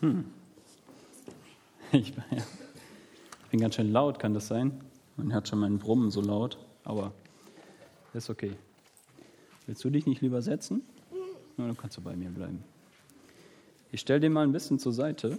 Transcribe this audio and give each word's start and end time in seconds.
Hm. 0.00 0.24
Ich 1.92 2.12
bin 3.50 3.60
ganz 3.60 3.76
schön 3.76 3.92
laut, 3.92 4.18
kann 4.18 4.34
das 4.34 4.48
sein? 4.48 4.80
Man 5.16 5.32
hört 5.32 5.48
schon 5.48 5.60
meinen 5.60 5.78
Brummen 5.78 6.10
so 6.10 6.20
laut, 6.20 6.58
aber 6.84 7.12
ist 8.12 8.28
okay. 8.28 8.52
Willst 9.66 9.82
du 9.84 9.90
dich 9.90 10.04
nicht 10.04 10.20
lieber 10.20 10.42
setzen? 10.42 10.82
Na, 11.56 11.66
dann 11.66 11.76
kannst 11.76 11.96
du 11.96 12.02
bei 12.02 12.14
mir 12.16 12.28
bleiben. 12.28 12.62
Ich 13.92 14.00
stelle 14.00 14.20
den 14.20 14.32
mal 14.32 14.42
ein 14.42 14.52
bisschen 14.52 14.78
zur 14.78 14.92
Seite 14.92 15.38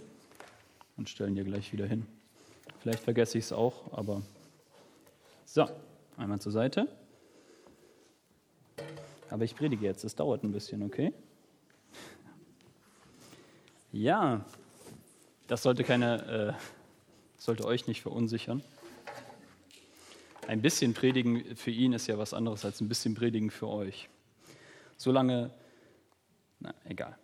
und 0.96 1.08
stelle 1.08 1.30
ihn 1.30 1.36
dir 1.36 1.44
gleich 1.44 1.72
wieder 1.72 1.86
hin. 1.86 2.06
Vielleicht 2.80 3.00
vergesse 3.00 3.38
ich 3.38 3.44
es 3.44 3.52
auch, 3.52 3.92
aber 3.92 4.22
so, 5.44 5.66
einmal 6.28 6.40
zur 6.42 6.52
Seite. 6.52 6.86
Aber 9.30 9.44
ich 9.44 9.56
predige 9.56 9.86
jetzt, 9.86 10.04
es 10.04 10.14
dauert 10.14 10.44
ein 10.44 10.52
bisschen, 10.52 10.82
okay? 10.82 11.14
Ja, 13.92 14.44
das 15.46 15.62
sollte 15.62 15.84
keine, 15.84 16.54
äh, 16.58 16.62
sollte 17.38 17.64
euch 17.64 17.86
nicht 17.86 18.02
verunsichern. 18.02 18.62
Ein 20.46 20.60
bisschen 20.60 20.92
Predigen 20.92 21.56
für 21.56 21.70
ihn 21.70 21.94
ist 21.94 22.06
ja 22.06 22.18
was 22.18 22.34
anderes 22.34 22.62
als 22.66 22.82
ein 22.82 22.90
bisschen 22.90 23.14
Predigen 23.14 23.50
für 23.50 23.68
euch. 23.68 24.10
Solange, 24.98 25.50
na, 26.60 26.74
egal. 26.84 27.16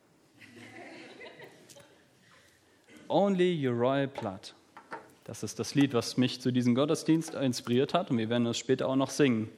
Only 3.09 3.69
Uriah 3.69 4.07
Platt. 4.07 4.55
Das 5.25 5.43
ist 5.43 5.59
das 5.59 5.75
Lied, 5.75 5.95
was 5.95 6.17
mich 6.17 6.41
zu 6.41 6.53
diesem 6.53 6.75
Gottesdienst 6.75 7.35
inspiriert 7.35 7.95
hat 7.95 8.11
und 8.11 8.19
wir 8.19 8.29
werden 8.29 8.47
es 8.47 8.59
später 8.59 8.89
auch 8.89 8.97
noch 8.97 9.11
singen. 9.11 9.49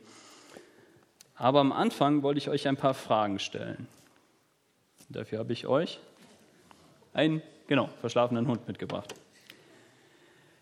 Aber 1.35 1.61
am 1.61 1.73
Anfang 1.73 2.23
wollte 2.23 2.39
ich 2.39 2.49
euch 2.49 2.67
ein 2.69 2.77
paar 2.77 2.95
Fragen 2.95 3.39
stellen. 3.39 3.89
Dafür 5.09 5.41
habe 5.41 5.53
ich 5.53 5.67
euch 5.67 6.01
einen, 7.13 7.43
genau, 7.67 7.91
verschlafenen 8.01 8.47
Hund 8.47 8.67
mitgebracht. 8.69 9.15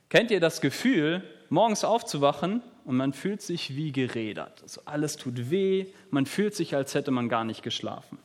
Kennt 0.09 0.31
ihr 0.31 0.41
das 0.41 0.61
Gefühl, 0.61 1.23
morgens 1.49 1.85
aufzuwachen 1.85 2.63
und 2.85 2.97
man 2.97 3.13
fühlt 3.13 3.43
sich 3.43 3.77
wie 3.77 3.93
gerädert? 3.93 4.63
Also 4.63 4.81
alles 4.85 5.17
tut 5.17 5.51
weh, 5.51 5.87
man 6.11 6.27
fühlt 6.27 6.55
sich, 6.55 6.77
als 6.77 6.95
hätte 6.95 7.11
man 7.11 7.29
gar 7.29 7.45
nicht 7.45 7.63
geschlafen. 7.63 8.19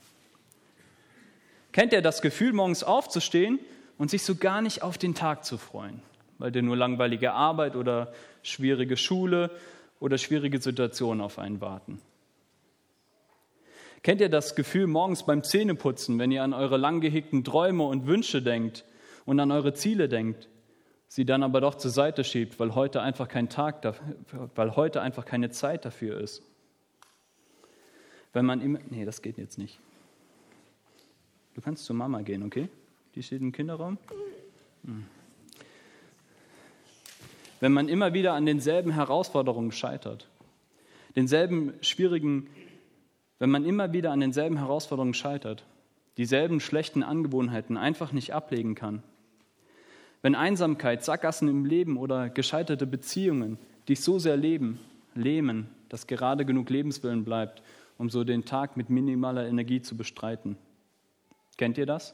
Kennt 1.71 1.93
ihr 1.93 2.01
das 2.01 2.21
Gefühl, 2.21 2.53
morgens 2.53 2.83
aufzustehen 2.83 3.59
und 3.97 4.09
sich 4.09 4.23
so 4.23 4.35
gar 4.35 4.61
nicht 4.61 4.81
auf 4.81 4.97
den 4.97 5.15
Tag 5.15 5.45
zu 5.45 5.57
freuen, 5.57 6.01
weil 6.39 6.51
dir 6.51 6.63
nur 6.63 6.75
langweilige 6.75 7.33
Arbeit 7.33 7.75
oder 7.75 8.11
schwierige 8.41 8.97
Schule 8.97 9.51
oder 9.99 10.17
schwierige 10.17 10.59
Situationen 10.59 11.21
auf 11.21 11.37
einen 11.37 11.61
warten? 11.61 12.01
Kennt 14.01 14.21
ihr 14.21 14.29
das 14.29 14.55
Gefühl 14.55 14.87
morgens 14.87 15.25
beim 15.25 15.43
Zähneputzen, 15.43 16.17
wenn 16.19 16.31
ihr 16.31 16.41
an 16.41 16.53
eure 16.53 16.77
lang 16.77 17.01
gehegten 17.01 17.43
Träume 17.43 17.83
und 17.83 18.07
Wünsche 18.07 18.41
denkt 18.41 18.85
und 19.25 19.39
an 19.39 19.51
eure 19.51 19.73
Ziele 19.73 20.07
denkt, 20.07 20.47
sie 21.09 21.25
dann 21.25 21.43
aber 21.43 21.59
doch 21.59 21.75
zur 21.75 21.91
Seite 21.91 22.23
schiebt, 22.23 22.59
weil 22.59 22.75
heute 22.75 23.01
einfach 23.01 23.27
kein 23.27 23.49
Tag 23.49 23.81
dafür, 23.81 24.15
weil 24.55 24.75
heute 24.77 25.01
einfach 25.01 25.25
keine 25.25 25.49
Zeit 25.49 25.83
dafür 25.83 26.19
ist? 26.21 26.41
Wenn 28.31 28.45
man 28.45 28.61
immer 28.61 28.79
Nee, 28.89 29.03
das 29.05 29.21
geht 29.21 29.37
jetzt 29.37 29.57
nicht. 29.57 29.79
Du 31.55 31.61
kannst 31.61 31.83
zur 31.83 31.95
Mama 31.95 32.21
gehen, 32.21 32.43
okay? 32.43 32.69
Die 33.15 33.23
steht 33.23 33.41
im 33.41 33.51
Kinderraum. 33.51 33.97
Hm. 34.85 35.05
Wenn 37.59 37.73
man 37.73 37.89
immer 37.89 38.13
wieder 38.13 38.33
an 38.33 38.45
denselben 38.45 38.91
Herausforderungen 38.91 39.71
scheitert, 39.71 40.29
denselben 41.15 41.73
schwierigen 41.81 42.47
wenn 43.39 43.49
man 43.49 43.65
immer 43.65 43.93
wieder 43.93 44.11
an 44.11 44.19
denselben 44.19 44.57
Herausforderungen 44.57 45.13
scheitert, 45.13 45.63
dieselben 46.17 46.59
schlechten 46.59 47.03
Angewohnheiten 47.03 47.77
einfach 47.77 48.11
nicht 48.11 48.33
ablegen 48.33 48.75
kann, 48.75 49.01
wenn 50.21 50.35
Einsamkeit, 50.35 51.05
Sackgassen 51.05 51.47
im 51.47 51.63
Leben 51.63 51.95
oder 51.95 52.29
gescheiterte 52.29 52.85
Beziehungen 52.85 53.57
dich 53.87 54.01
so 54.01 54.19
sehr 54.19 54.35
leben, 54.35 54.77
lähmen, 55.15 55.69
dass 55.87 56.07
gerade 56.07 56.43
genug 56.45 56.69
Lebenswillen 56.69 57.23
bleibt, 57.23 57.63
um 57.97 58.09
so 58.09 58.25
den 58.25 58.43
Tag 58.43 58.75
mit 58.75 58.89
minimaler 58.89 59.47
Energie 59.47 59.81
zu 59.81 59.95
bestreiten. 59.95 60.57
Kennt 61.57 61.77
ihr 61.77 61.85
das? 61.85 62.13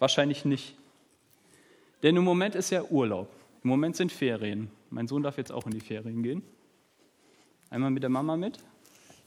Wahrscheinlich 0.00 0.44
nicht. 0.44 0.76
Denn 2.02 2.16
im 2.16 2.24
Moment 2.24 2.54
ist 2.54 2.70
ja 2.70 2.82
Urlaub. 2.84 3.28
Im 3.64 3.70
Moment 3.70 3.96
sind 3.96 4.12
Ferien. 4.12 4.70
Mein 4.90 5.08
Sohn 5.08 5.22
darf 5.22 5.36
jetzt 5.36 5.52
auch 5.52 5.66
in 5.66 5.72
die 5.72 5.80
Ferien 5.80 6.22
gehen. 6.22 6.42
Einmal 7.70 7.90
mit 7.90 8.02
der 8.02 8.10
Mama 8.10 8.36
mit. 8.36 8.58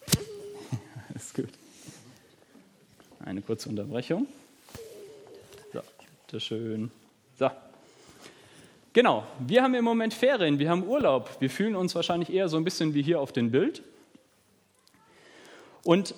Alles 1.09 1.33
gut. 1.33 1.49
Eine 3.19 3.41
kurze 3.41 3.69
Unterbrechung. 3.69 4.25
So, 5.73 5.81
bitteschön. 6.25 6.89
So. 7.37 7.49
Genau, 8.93 9.25
wir 9.39 9.63
haben 9.63 9.73
im 9.75 9.85
Moment 9.85 10.13
Ferien, 10.13 10.59
wir 10.59 10.69
haben 10.69 10.83
Urlaub. 10.83 11.37
Wir 11.39 11.49
fühlen 11.49 11.75
uns 11.75 11.93
wahrscheinlich 11.95 12.31
eher 12.31 12.49
so 12.49 12.57
ein 12.57 12.63
bisschen 12.63 12.93
wie 12.93 13.01
hier 13.01 13.21
auf 13.21 13.31
dem 13.31 13.51
Bild. 13.51 13.83
Und 15.83 16.15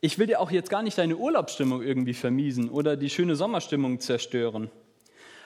ich 0.00 0.18
will 0.18 0.26
dir 0.26 0.40
auch 0.40 0.50
jetzt 0.50 0.70
gar 0.70 0.82
nicht 0.82 0.98
deine 0.98 1.16
Urlaubsstimmung 1.16 1.82
irgendwie 1.82 2.14
vermiesen 2.14 2.68
oder 2.68 2.96
die 2.96 3.10
schöne 3.10 3.36
Sommerstimmung 3.36 4.00
zerstören. 4.00 4.70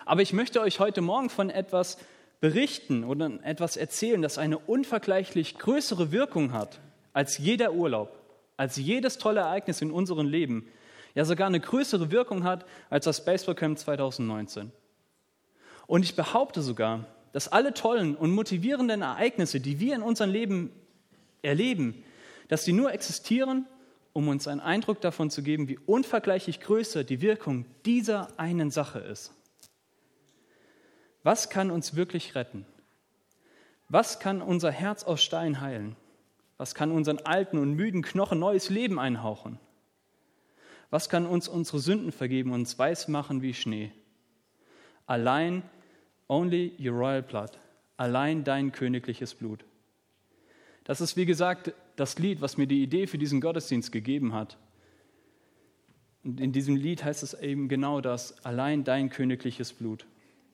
Aber 0.05 0.23
ich 0.23 0.33
möchte 0.33 0.61
euch 0.61 0.81
heute 0.81 1.01
Morgen 1.01 1.31
von 1.31 1.51
etwas 1.51 1.99
berichten 2.41 3.05
oder 3.05 3.31
etwas 3.43 3.77
erzählen, 3.77 4.23
das 4.23 4.39
eine 4.39 4.59
unvergleichlich 4.59 5.59
größere 5.59 6.11
Wirkung 6.11 6.53
hat 6.53 6.81
als 7.13 7.39
jeder 7.39 7.75
Urlaub, 7.75 8.19
als 8.57 8.77
jedes 8.77 9.19
tolle 9.19 9.41
Ereignis 9.41 9.83
in 9.83 9.91
unserem 9.91 10.27
Leben, 10.27 10.67
ja 11.15 11.25
sogar 11.25 11.49
eine 11.49 11.61
größere 11.61 12.11
Wirkung 12.11 12.45
hat 12.45 12.65
als 12.89 13.05
das 13.05 13.25
Baseballcamp 13.25 13.79
2019. 13.79 14.73
Und 15.87 16.05
ich 16.05 16.15
behaupte 16.15 16.63
sogar, 16.63 17.07
dass 17.33 17.49
alle 17.49 17.75
tollen 17.75 18.17
und 18.17 18.31
motivierenden 18.31 19.03
Ereignisse, 19.03 19.61
die 19.61 19.81
wir 19.81 19.95
in 19.95 20.03
unserem 20.03 20.31
Leben 20.31 20.73
erleben, 21.43 22.03
dass 22.49 22.65
sie 22.65 22.73
nur 22.73 22.93
existieren, 22.93 23.67
um 24.13 24.29
uns 24.29 24.49
einen 24.49 24.61
Eindruck 24.61 25.01
davon 25.01 25.31
zu 25.31 25.43
geben, 25.43 25.69
wie 25.69 25.79
unvergleichlich 25.79 26.61
größer 26.61 27.05
die 27.05 27.21
Wirkung 27.21 27.67
dieser 27.85 28.29
einen 28.39 28.71
Sache 28.71 28.99
ist. 28.99 29.33
Was 31.23 31.51
kann 31.51 31.71
uns 31.71 31.97
wirklich 31.97 32.35
retten? 32.35 32.67
Was 33.89 34.21
kann 34.21 34.41
unser 34.41 34.71
Herz 34.71 35.05
aus 35.05 35.23
Stein 35.23 35.61
heilen? 35.61 35.97
Was 36.57 36.75
kann 36.75 36.93
unseren 36.93 37.19
alten 37.19 37.59
und 37.59 37.75
müden 37.75 38.03
Knochen 38.03 38.39
neues 38.39 38.71
Leben 38.71 38.99
einhauchen? 38.99 39.59
Was 40.91 41.09
kann 41.09 41.27
uns 41.27 41.49
unsere 41.49 41.79
Sünden 41.79 42.13
vergeben 42.13 42.53
und 42.53 42.61
uns 42.61 42.79
weiß 42.79 43.09
machen 43.09 43.43
wie 43.43 43.55
Schnee? 43.55 43.93
Allein, 45.07 45.63
only 46.29 46.75
your 46.79 46.97
royal 46.97 47.23
blood, 47.23 47.59
allein 47.97 48.45
dein 48.45 48.73
königliches 48.73 49.35
Blut. 49.35 49.65
Das 50.85 51.01
ist, 51.01 51.17
wie 51.17 51.27
gesagt, 51.27 51.73
das 51.97 52.19
Lied, 52.19 52.41
was 52.41 52.57
mir 52.57 52.67
die 52.67 52.83
Idee 52.83 53.07
für 53.07 53.19
diesen 53.19 53.41
Gottesdienst 53.41 53.93
gegeben 53.93 54.33
hat. 54.33 54.57
Und 56.25 56.41
in 56.41 56.53
diesem 56.53 56.77
Lied 56.77 57.05
heißt 57.05 57.23
es 57.23 57.35
eben 57.35 57.69
genau 57.69 58.01
das, 58.01 58.45
allein 58.45 58.85
dein 58.85 59.11
königliches 59.11 59.73
Blut. 59.73 60.07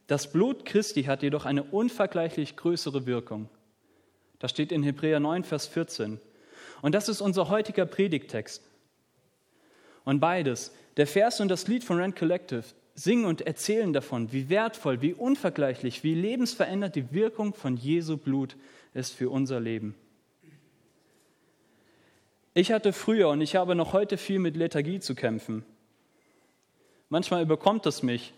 Das 0.06 0.30
Blut 0.30 0.64
Christi 0.64 1.04
hat 1.04 1.22
jedoch 1.22 1.44
eine 1.44 1.64
unvergleichlich 1.64 2.56
größere 2.56 3.06
Wirkung. 3.06 3.48
Das 4.38 4.50
steht 4.50 4.70
in 4.70 4.82
Hebräer 4.82 5.20
9, 5.20 5.44
Vers 5.44 5.66
14. 5.66 6.20
Und 6.82 6.94
das 6.94 7.08
ist 7.08 7.20
unser 7.20 7.48
heutiger 7.48 7.86
Predigtext. 7.86 8.62
Und 10.04 10.20
beides, 10.20 10.72
der 10.96 11.06
Vers 11.06 11.40
und 11.40 11.48
das 11.48 11.66
Lied 11.66 11.82
von 11.82 11.98
Rand 11.98 12.16
Collective, 12.16 12.64
singen 12.94 13.24
und 13.24 13.42
erzählen 13.42 13.92
davon, 13.92 14.32
wie 14.32 14.48
wertvoll, 14.48 15.02
wie 15.02 15.12
unvergleichlich, 15.12 16.04
wie 16.04 16.14
lebensverändert 16.14 16.94
die 16.94 17.12
Wirkung 17.12 17.54
von 17.54 17.76
Jesu 17.76 18.16
Blut 18.16 18.56
ist 18.94 19.14
für 19.14 19.30
unser 19.30 19.60
Leben. 19.60 19.94
Ich 22.54 22.72
hatte 22.72 22.94
früher 22.94 23.28
und 23.28 23.42
ich 23.42 23.56
habe 23.56 23.74
noch 23.74 23.92
heute 23.92 24.16
viel 24.16 24.38
mit 24.38 24.56
Lethargie 24.56 25.00
zu 25.00 25.14
kämpfen. 25.14 25.64
Manchmal 27.10 27.42
überkommt 27.42 27.84
es 27.84 28.02
mich, 28.02 28.32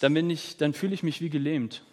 dann, 0.00 0.14
bin 0.14 0.28
ich, 0.30 0.56
dann 0.56 0.72
fühle 0.72 0.94
ich 0.94 1.02
mich 1.02 1.20
wie 1.20 1.30
gelähmt. 1.30 1.84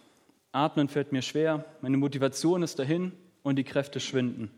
Atmen 0.52 0.88
fällt 0.88 1.12
mir 1.12 1.22
schwer, 1.22 1.64
meine 1.80 1.96
Motivation 1.96 2.62
ist 2.62 2.78
dahin 2.78 3.12
und 3.42 3.56
die 3.56 3.64
Kräfte 3.64 4.00
schwinden. 4.00 4.50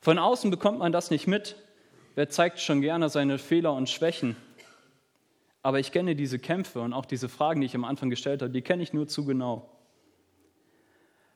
Von 0.00 0.18
außen 0.18 0.50
bekommt 0.50 0.78
man 0.78 0.92
das 0.92 1.10
nicht 1.10 1.26
mit. 1.26 1.56
Wer 2.14 2.28
zeigt 2.28 2.60
schon 2.60 2.80
gerne 2.80 3.08
seine 3.08 3.38
Fehler 3.38 3.74
und 3.74 3.88
Schwächen? 3.88 4.36
Aber 5.62 5.80
ich 5.80 5.92
kenne 5.92 6.14
diese 6.14 6.38
Kämpfe 6.38 6.80
und 6.80 6.92
auch 6.92 7.06
diese 7.06 7.28
Fragen, 7.28 7.60
die 7.60 7.66
ich 7.66 7.74
am 7.74 7.84
Anfang 7.84 8.08
gestellt 8.08 8.40
habe, 8.40 8.52
die 8.52 8.62
kenne 8.62 8.82
ich 8.82 8.92
nur 8.92 9.08
zu 9.08 9.24
genau. 9.24 9.68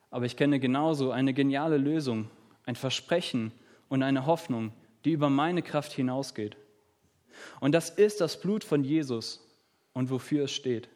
Aber 0.09 0.25
ich 0.25 0.37
kenne 0.37 0.59
genauso 0.59 1.11
eine 1.11 1.33
geniale 1.33 1.77
Lösung, 1.77 2.29
ein 2.65 2.75
Versprechen 2.75 3.51
und 3.89 4.03
eine 4.03 4.25
Hoffnung, 4.25 4.73
die 5.05 5.11
über 5.11 5.29
meine 5.29 5.61
Kraft 5.61 5.91
hinausgeht. 5.91 6.55
Und 7.59 7.73
das 7.73 7.89
ist 7.89 8.21
das 8.21 8.39
Blut 8.39 8.63
von 8.63 8.83
Jesus, 8.83 9.50
und 9.93 10.09
wofür 10.09 10.45
es 10.45 10.51
steht. 10.51 10.89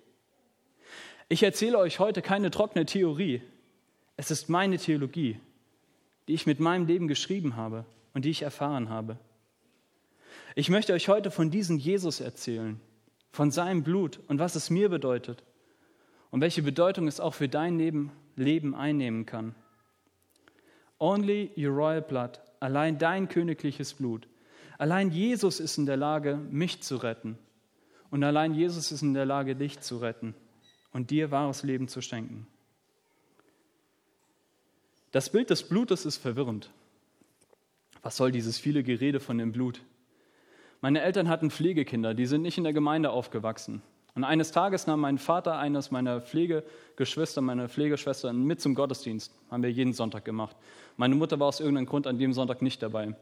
Ich 1.27 1.43
erzähle 1.43 1.77
euch 1.77 1.99
heute 1.99 2.21
keine 2.21 2.51
trockene 2.51 2.85
Theorie. 2.85 3.41
Es 4.15 4.31
ist 4.31 4.47
meine 4.47 4.77
Theologie, 4.77 5.39
die 6.27 6.33
ich 6.33 6.45
mit 6.45 6.59
meinem 6.59 6.85
Leben 6.85 7.07
geschrieben 7.07 7.55
habe 7.55 7.85
und 8.13 8.25
die 8.25 8.29
ich 8.29 8.43
erfahren 8.43 8.89
habe. 8.89 9.17
Ich 10.53 10.69
möchte 10.69 10.93
euch 10.93 11.09
heute 11.09 11.31
von 11.31 11.51
diesem 11.51 11.77
Jesus 11.77 12.21
erzählen, 12.21 12.79
von 13.31 13.51
seinem 13.51 13.83
Blut 13.83 14.19
und 14.27 14.39
was 14.39 14.55
es 14.55 14.69
mir 14.69 14.89
bedeutet 14.89 15.43
und 16.31 16.41
welche 16.41 16.61
Bedeutung 16.61 17.07
es 17.07 17.19
auch 17.19 17.33
für 17.33 17.49
dein 17.49 17.77
Leben, 17.77 18.11
Leben 18.35 18.75
einnehmen 18.75 19.25
kann. 19.25 19.55
Only 20.99 21.51
your 21.57 21.73
royal 21.73 22.01
blood, 22.01 22.39
allein 22.59 22.97
dein 22.97 23.27
königliches 23.27 23.95
Blut, 23.95 24.27
allein 24.77 25.11
Jesus 25.11 25.59
ist 25.59 25.77
in 25.77 25.85
der 25.85 25.97
Lage, 25.97 26.35
mich 26.35 26.83
zu 26.83 26.97
retten. 26.97 27.37
Und 28.15 28.23
allein 28.23 28.53
Jesus 28.53 28.93
ist 28.93 29.01
in 29.01 29.13
der 29.13 29.25
Lage, 29.25 29.57
dich 29.57 29.81
zu 29.81 29.97
retten 29.97 30.35
und 30.93 31.11
dir 31.11 31.31
wahres 31.31 31.63
Leben 31.63 31.89
zu 31.89 31.99
schenken. 31.99 32.47
Das 35.11 35.29
Bild 35.29 35.49
des 35.49 35.67
Blutes 35.67 36.05
ist 36.05 36.15
verwirrend. 36.15 36.71
Was 38.03 38.15
soll 38.15 38.31
dieses 38.31 38.57
viele 38.57 38.83
Gerede 38.83 39.19
von 39.19 39.37
dem 39.37 39.51
Blut? 39.51 39.81
Meine 40.79 41.01
Eltern 41.01 41.27
hatten 41.27 41.51
Pflegekinder, 41.51 42.13
die 42.13 42.25
sind 42.25 42.43
nicht 42.43 42.57
in 42.57 42.63
der 42.63 42.71
Gemeinde 42.71 43.09
aufgewachsen. 43.09 43.81
Und 44.13 44.23
eines 44.23 44.53
Tages 44.53 44.87
nahm 44.87 45.01
mein 45.01 45.17
Vater 45.17 45.57
eines 45.57 45.91
meiner 45.91 46.21
Pflegegeschwister, 46.21 47.41
meine 47.41 47.67
Pflegeschwester, 47.67 48.31
mit 48.31 48.61
zum 48.61 48.75
Gottesdienst. 48.75 49.35
Haben 49.51 49.63
wir 49.63 49.71
jeden 49.73 49.91
Sonntag 49.91 50.23
gemacht. 50.23 50.55
Meine 50.95 51.15
Mutter 51.15 51.37
war 51.41 51.47
aus 51.47 51.59
irgendeinem 51.59 51.87
Grund 51.87 52.07
an 52.07 52.17
dem 52.17 52.31
Sonntag 52.31 52.61
nicht 52.61 52.81
dabei. 52.81 53.13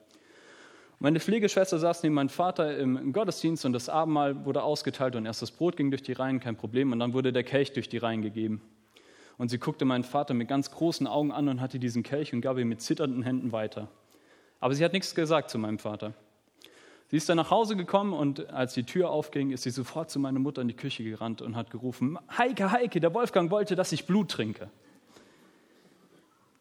Meine 1.03 1.19
Pflegeschwester 1.19 1.79
saß 1.79 2.01
neben 2.03 2.15
meinem 2.15 2.29
Vater 2.29 2.77
im 2.77 3.11
Gottesdienst 3.11 3.65
und 3.65 3.73
das 3.73 3.89
Abendmahl 3.89 4.45
wurde 4.45 4.63
ausgeteilt 4.63 5.17
und 5.17 5.25
erst 5.25 5.41
das 5.41 5.51
Brot 5.51 5.75
ging 5.75 5.91
durch 5.91 6.01
die 6.01 6.13
Reihen, 6.13 6.39
kein 6.39 6.55
Problem, 6.55 6.94
und 6.94 7.00
dann 7.00 7.11
wurde 7.11 7.33
der 7.33 7.44
Kelch 7.44 7.73
durch 7.73 7.89
die 7.89 7.97
Reihen 7.97 8.21
gegeben. 8.21 8.61
Und 9.38 9.50
sie 9.50 9.57
guckte 9.57 9.83
meinen 9.83 10.05
Vater 10.05 10.33
mit 10.33 10.47
ganz 10.47 10.71
großen 10.71 11.05
Augen 11.05 11.33
an 11.33 11.50
und 11.50 11.59
hatte 11.59 11.77
diesen 11.77 12.03
Kelch 12.03 12.31
und 12.31 12.39
gab 12.39 12.57
ihm 12.57 12.69
mit 12.69 12.79
zitternden 12.79 13.21
Händen 13.21 13.51
weiter. 13.51 13.89
Aber 14.61 14.75
sie 14.75 14.85
hat 14.85 14.94
nichts 14.94 15.13
gesagt 15.13 15.50
zu 15.50 15.57
meinem 15.57 15.77
Vater. 15.77 16.13
Sie 17.09 17.17
ist 17.17 17.27
dann 17.27 17.35
nach 17.35 17.51
Hause 17.51 17.75
gekommen 17.75 18.13
und 18.13 18.50
als 18.51 18.73
die 18.73 18.83
Tür 18.83 19.09
aufging, 19.09 19.51
ist 19.51 19.63
sie 19.63 19.71
sofort 19.71 20.09
zu 20.09 20.19
meiner 20.19 20.39
Mutter 20.39 20.61
in 20.61 20.69
die 20.69 20.73
Küche 20.73 21.03
gerannt 21.03 21.41
und 21.41 21.57
hat 21.57 21.69
gerufen, 21.69 22.17
Heike, 22.38 22.71
Heike, 22.71 23.01
der 23.01 23.13
Wolfgang 23.13 23.51
wollte, 23.51 23.75
dass 23.75 23.91
ich 23.91 24.05
Blut 24.05 24.31
trinke. 24.31 24.69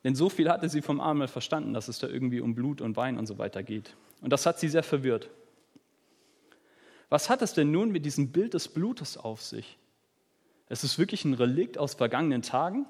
Denn 0.04 0.14
so 0.14 0.28
viel 0.28 0.48
hatte 0.48 0.68
sie 0.68 0.82
vom 0.82 1.00
Abendmahl 1.00 1.28
verstanden, 1.28 1.72
dass 1.74 1.88
es 1.88 1.98
da 1.98 2.08
irgendwie 2.08 2.40
um 2.40 2.54
Blut 2.54 2.80
und 2.80 2.96
Wein 2.96 3.18
und 3.18 3.26
so 3.26 3.38
weiter 3.38 3.62
geht. 3.62 3.94
Und 4.20 4.32
das 4.32 4.46
hat 4.46 4.58
sie 4.58 4.68
sehr 4.68 4.82
verwirrt. 4.82 5.30
Was 7.08 7.28
hat 7.28 7.42
es 7.42 7.52
denn 7.52 7.70
nun 7.70 7.90
mit 7.90 8.04
diesem 8.04 8.32
Bild 8.32 8.54
des 8.54 8.68
Blutes 8.68 9.16
auf 9.16 9.42
sich? 9.42 9.78
Es 10.68 10.82
ist 10.82 10.98
wirklich 10.98 11.24
ein 11.24 11.34
Relikt 11.34 11.76
aus 11.76 11.94
vergangenen 11.94 12.42
Tagen. 12.42 12.86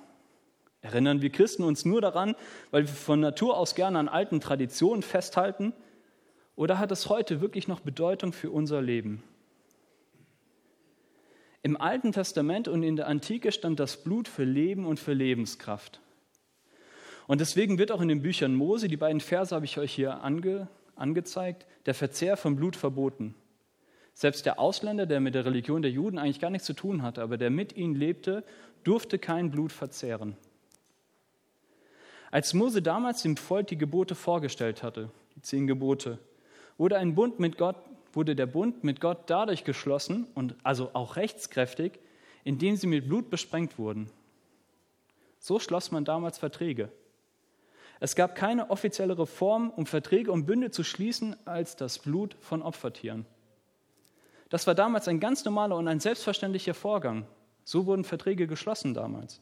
Erinnern 0.80 1.22
wir 1.22 1.30
Christen 1.30 1.64
uns 1.64 1.84
nur 1.84 2.00
daran, 2.00 2.34
weil 2.70 2.84
wir 2.84 2.94
von 2.94 3.20
Natur 3.20 3.56
aus 3.56 3.74
gerne 3.74 3.98
an 3.98 4.08
alten 4.08 4.40
Traditionen 4.40 5.02
festhalten, 5.02 5.72
oder 6.54 6.78
hat 6.78 6.92
es 6.92 7.08
heute 7.08 7.40
wirklich 7.40 7.66
noch 7.66 7.80
Bedeutung 7.80 8.32
für 8.32 8.50
unser 8.50 8.82
Leben? 8.82 9.22
Im 11.62 11.80
Alten 11.80 12.12
Testament 12.12 12.68
und 12.68 12.82
in 12.82 12.96
der 12.96 13.06
Antike 13.06 13.52
stand 13.52 13.80
das 13.80 14.02
Blut 14.02 14.28
für 14.28 14.44
Leben 14.44 14.84
und 14.84 15.00
für 15.00 15.12
Lebenskraft. 15.12 16.00
Und 17.26 17.40
deswegen 17.40 17.78
wird 17.78 17.92
auch 17.92 18.00
in 18.00 18.08
den 18.08 18.22
Büchern 18.22 18.54
Mose, 18.54 18.88
die 18.88 18.96
beiden 18.96 19.20
Verse 19.20 19.54
habe 19.54 19.64
ich 19.64 19.78
euch 19.78 19.92
hier 19.92 20.22
ange, 20.22 20.68
angezeigt, 20.96 21.66
der 21.86 21.94
Verzehr 21.94 22.36
von 22.36 22.56
Blut 22.56 22.76
verboten. 22.76 23.34
Selbst 24.14 24.44
der 24.44 24.58
Ausländer, 24.58 25.06
der 25.06 25.20
mit 25.20 25.34
der 25.34 25.44
Religion 25.44 25.82
der 25.82 25.90
Juden 25.90 26.18
eigentlich 26.18 26.40
gar 26.40 26.50
nichts 26.50 26.66
zu 26.66 26.74
tun 26.74 27.02
hatte, 27.02 27.22
aber 27.22 27.38
der 27.38 27.50
mit 27.50 27.76
ihnen 27.76 27.94
lebte, 27.94 28.44
durfte 28.84 29.18
kein 29.18 29.50
Blut 29.50 29.72
verzehren. 29.72 30.36
Als 32.30 32.54
Mose 32.54 32.82
damals 32.82 33.22
dem 33.22 33.36
Volk 33.36 33.68
die 33.68 33.78
Gebote 33.78 34.14
vorgestellt 34.14 34.82
hatte, 34.82 35.10
die 35.36 35.42
zehn 35.42 35.66
Gebote, 35.66 36.18
wurde 36.78 36.98
ein 36.98 37.14
Bund 37.14 37.38
mit 37.38 37.58
Gott, 37.58 37.76
wurde 38.12 38.34
der 38.34 38.46
Bund 38.46 38.84
mit 38.84 39.00
Gott 39.00 39.24
dadurch 39.26 39.64
geschlossen 39.64 40.26
und 40.34 40.56
also 40.62 40.90
auch 40.94 41.16
rechtskräftig, 41.16 41.92
indem 42.44 42.76
sie 42.76 42.86
mit 42.86 43.06
Blut 43.06 43.30
besprengt 43.30 43.78
wurden. 43.78 44.10
So 45.38 45.58
schloss 45.58 45.90
man 45.90 46.04
damals 46.04 46.38
Verträge. 46.38 46.90
Es 48.02 48.16
gab 48.16 48.34
keine 48.34 48.68
offizielle 48.70 49.16
Reform, 49.16 49.70
um 49.70 49.86
Verträge 49.86 50.32
und 50.32 50.44
Bünde 50.44 50.72
zu 50.72 50.82
schließen, 50.82 51.36
als 51.44 51.76
das 51.76 52.00
Blut 52.00 52.34
von 52.40 52.60
Opfertieren. 52.60 53.26
Das 54.48 54.66
war 54.66 54.74
damals 54.74 55.06
ein 55.06 55.20
ganz 55.20 55.44
normaler 55.44 55.76
und 55.76 55.86
ein 55.86 56.00
selbstverständlicher 56.00 56.74
Vorgang. 56.74 57.28
So 57.62 57.86
wurden 57.86 58.02
Verträge 58.02 58.48
geschlossen 58.48 58.92
damals. 58.92 59.40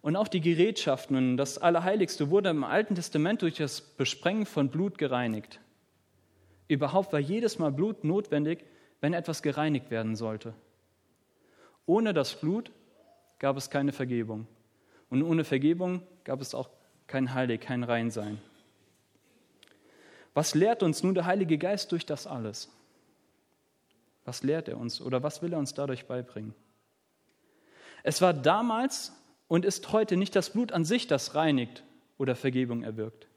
Und 0.00 0.16
auch 0.16 0.26
die 0.26 0.40
Gerätschaften 0.40 1.16
und 1.16 1.36
das 1.36 1.56
Allerheiligste 1.56 2.30
wurde 2.30 2.48
im 2.48 2.64
Alten 2.64 2.96
Testament 2.96 3.42
durch 3.42 3.54
das 3.54 3.80
Besprengen 3.80 4.44
von 4.44 4.68
Blut 4.68 4.98
gereinigt. 4.98 5.60
Überhaupt 6.66 7.12
war 7.12 7.20
jedes 7.20 7.60
Mal 7.60 7.70
Blut 7.70 8.02
notwendig, 8.02 8.64
wenn 9.00 9.14
etwas 9.14 9.40
gereinigt 9.40 9.92
werden 9.92 10.16
sollte. 10.16 10.52
Ohne 11.86 12.12
das 12.12 12.34
Blut 12.34 12.72
gab 13.38 13.56
es 13.56 13.70
keine 13.70 13.92
Vergebung. 13.92 14.48
Und 15.10 15.22
ohne 15.22 15.44
Vergebung 15.44 16.02
gab 16.24 16.40
es 16.40 16.56
auch 16.56 16.70
kein 17.06 17.34
Heilig, 17.34 17.60
kein 17.60 17.84
Reinsein. 17.84 18.40
Was 20.34 20.54
lehrt 20.54 20.82
uns 20.82 21.02
nun 21.02 21.14
der 21.14 21.26
Heilige 21.26 21.58
Geist 21.58 21.92
durch 21.92 22.04
das 22.04 22.26
alles? 22.26 22.68
Was 24.24 24.42
lehrt 24.42 24.68
er 24.68 24.78
uns 24.78 25.00
oder 25.00 25.22
was 25.22 25.42
will 25.42 25.52
er 25.52 25.58
uns 25.58 25.74
dadurch 25.74 26.06
beibringen? 26.06 26.54
Es 28.02 28.20
war 28.20 28.34
damals 28.34 29.12
und 29.48 29.64
ist 29.64 29.92
heute 29.92 30.16
nicht 30.16 30.34
das 30.34 30.50
Blut 30.50 30.72
an 30.72 30.84
sich, 30.84 31.06
das 31.06 31.34
reinigt 31.34 31.84
oder 32.18 32.34
Vergebung 32.34 32.82
erwirkt. 32.82 33.28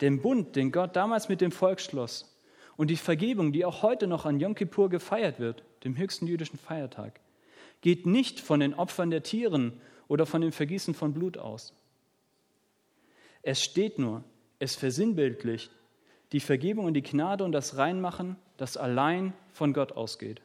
Den 0.00 0.20
Bund, 0.20 0.56
den 0.56 0.72
Gott 0.72 0.94
damals 0.94 1.28
mit 1.28 1.40
dem 1.40 1.52
Volk 1.52 1.80
schloss 1.80 2.36
und 2.76 2.88
die 2.88 2.96
Vergebung, 2.96 3.52
die 3.52 3.64
auch 3.64 3.82
heute 3.82 4.06
noch 4.06 4.26
an 4.26 4.38
Yom 4.40 4.54
Kippur 4.54 4.90
gefeiert 4.90 5.40
wird, 5.40 5.62
dem 5.84 5.96
höchsten 5.96 6.26
jüdischen 6.26 6.58
Feiertag, 6.58 7.20
geht 7.80 8.04
nicht 8.04 8.40
von 8.40 8.60
den 8.60 8.74
Opfern 8.74 9.10
der 9.10 9.22
Tieren 9.22 9.80
oder 10.08 10.26
von 10.26 10.42
dem 10.42 10.52
Vergießen 10.52 10.94
von 10.94 11.14
Blut 11.14 11.38
aus. 11.38 11.72
Es 13.46 13.62
steht 13.62 14.00
nur, 14.00 14.24
es 14.58 14.74
versinnbildlicht 14.74 15.70
die 16.32 16.40
Vergebung 16.40 16.86
und 16.86 16.94
die 16.94 17.02
Gnade 17.02 17.44
und 17.44 17.52
das 17.52 17.76
Reinmachen, 17.76 18.34
das 18.56 18.76
allein 18.76 19.34
von 19.52 19.72
Gott 19.72 19.92
ausgeht. 19.92 20.42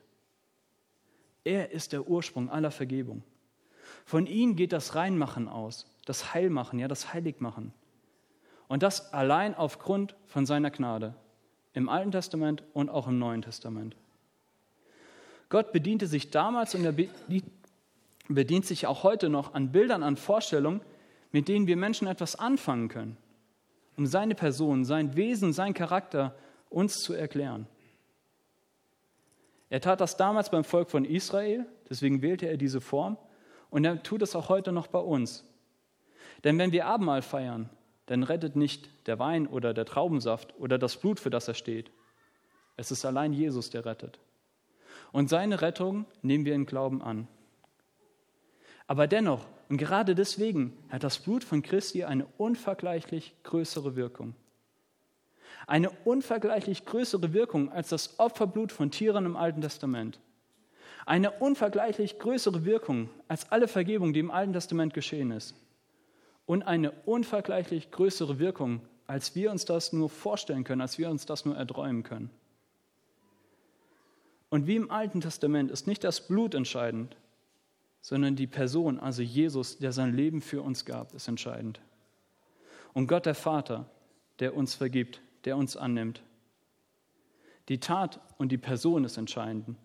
Er 1.44 1.72
ist 1.72 1.94
der 1.94 2.08
Ursprung 2.08 2.52
aller 2.52 2.70
Vergebung. 2.70 3.24
Von 4.06 4.28
ihm 4.28 4.56
geht 4.56 4.72
das 4.72 4.94
Reinmachen 4.94 5.48
aus, 5.48 5.88
das 6.06 6.36
Heilmachen, 6.36 6.78
ja 6.78 6.88
das 6.88 7.12
Heiligmachen. 7.12 7.74
Und 8.68 8.84
das 8.84 9.12
allein 9.12 9.56
aufgrund 9.56 10.16
von 10.28 10.46
seiner 10.46 10.70
Gnade 10.70 11.16
im 11.74 11.90
Alten 11.90 12.12
Testament 12.12 12.62
und 12.74 12.90
auch 12.90 13.08
im 13.08 13.18
Neuen 13.18 13.42
Testament. 13.42 13.96
Gott 15.50 15.72
bediente 15.72 16.06
sich 16.06 16.30
damals 16.30 16.76
und 16.76 16.86
er 16.86 16.94
bedient 18.28 18.66
sich 18.68 18.86
auch 18.86 19.02
heute 19.02 19.30
noch 19.30 19.56
an 19.56 19.72
Bildern, 19.72 20.04
an 20.04 20.18
Vorstellungen, 20.18 20.82
mit 21.32 21.48
denen 21.48 21.68
wir 21.68 21.78
Menschen 21.78 22.08
etwas 22.08 22.36
anfangen 22.36 22.88
können, 22.88 23.18
um 23.98 24.06
seine 24.06 24.36
Person, 24.36 24.86
sein 24.86 25.16
Wesen, 25.16 25.54
sein 25.54 25.74
Charakter 25.74 26.36
uns 26.70 27.00
zu 27.00 27.14
erklären. 27.14 27.68
Er 29.70 29.82
tat 29.82 30.02
das 30.02 30.18
damals 30.18 30.50
beim 30.50 30.64
Volk 30.64 30.90
von 30.90 31.06
Israel, 31.06 31.66
deswegen 31.90 32.22
wählte 32.22 32.48
er 32.48 32.58
diese 32.58 32.82
Form, 32.82 33.18
und 33.70 33.86
er 33.86 34.04
tut 34.04 34.22
es 34.22 34.36
auch 34.36 34.50
heute 34.50 34.74
noch 34.74 34.88
bei 34.88 35.00
uns. 35.00 35.46
Denn 36.44 36.58
wenn 36.58 36.74
wir 36.74 36.88
Abendmahl 36.88 37.22
feiern, 37.22 37.70
dann 38.08 38.24
rettet 38.24 38.58
nicht 38.58 38.90
der 39.08 39.20
Wein 39.20 39.48
oder 39.48 39.74
der 39.74 39.86
Traubensaft 39.86 40.54
oder 40.60 40.78
das 40.78 40.98
Blut, 40.98 41.20
für 41.20 41.30
das 41.30 41.48
er 41.48 41.54
steht. 41.54 41.92
Es 42.76 42.92
ist 42.92 43.06
allein 43.06 43.32
Jesus, 43.32 43.70
der 43.70 43.86
rettet. 43.86 44.20
Und 45.14 45.30
seine 45.30 45.62
Rettung 45.62 46.06
nehmen 46.22 46.44
wir 46.46 46.56
in 46.56 46.66
Glauben 46.66 47.02
an. 47.02 47.28
Aber 48.88 49.08
dennoch, 49.08 49.46
und 49.72 49.78
gerade 49.78 50.16
deswegen, 50.16 50.78
hat 50.90 51.06
das 51.06 51.20
Blut 51.20 51.46
von 51.46 51.62
Christi 51.62 52.04
eine 52.04 52.26
unvergleichlich 52.38 53.34
größere 53.44 53.96
Wirkung. 53.96 54.36
Eine 55.66 55.92
unvergleichlich 56.04 56.84
größere 56.84 57.32
Wirkung 57.32 57.72
als 57.72 57.88
das 57.88 58.20
Opferblut 58.20 58.74
von 58.74 58.92
Tieren 58.92 59.26
im 59.26 59.38
Alten 59.38 59.62
Testament. 59.62 60.20
Eine 61.06 61.32
unvergleichlich 61.32 62.20
größere 62.20 62.66
Wirkung 62.66 63.10
als 63.30 63.50
alle 63.50 63.70
Vergebung, 63.70 64.12
die 64.12 64.20
im 64.20 64.30
Alten 64.30 64.52
Testament 64.52 64.94
geschehen 64.94 65.32
ist 65.32 65.56
und 66.46 66.64
eine 66.64 66.92
unvergleichlich 67.06 67.92
größere 67.92 68.40
Wirkung, 68.40 68.82
als 69.08 69.36
wir 69.36 69.52
uns 69.52 69.64
das 69.64 69.94
nur 69.94 70.10
vorstellen 70.10 70.66
können, 70.66 70.82
als 70.82 70.98
wir 70.98 71.10
uns 71.10 71.26
das 71.26 71.46
nur 71.46 71.56
erträumen 71.56 72.04
können. 72.04 72.30
Und 74.50 74.68
wie 74.68 74.76
im 74.76 74.92
Alten 74.92 75.22
Testament 75.22 75.72
ist 75.72 75.88
nicht 75.88 76.04
das 76.04 76.28
Blut 76.28 76.56
entscheidend, 76.56 77.16
sondern 78.02 78.36
die 78.36 78.48
Person, 78.48 79.00
also 79.00 79.22
Jesus, 79.22 79.78
der 79.78 79.92
sein 79.92 80.14
Leben 80.14 80.42
für 80.42 80.62
uns 80.62 80.86
gab, 80.86 81.14
ist 81.14 81.28
entscheidend. 81.28 81.80
Und 82.94 83.08
Gott 83.08 83.26
der 83.26 83.36
Vater, 83.36 83.90
der 84.40 84.56
uns 84.56 84.76
vergibt, 84.76 85.22
der 85.46 85.56
uns 85.56 85.78
annimmt. 85.78 86.22
Die 87.70 87.80
Tat 87.80 88.20
und 88.38 88.52
die 88.52 88.58
Person 88.58 89.06
ist 89.06 89.18
entscheidend. 89.18 89.78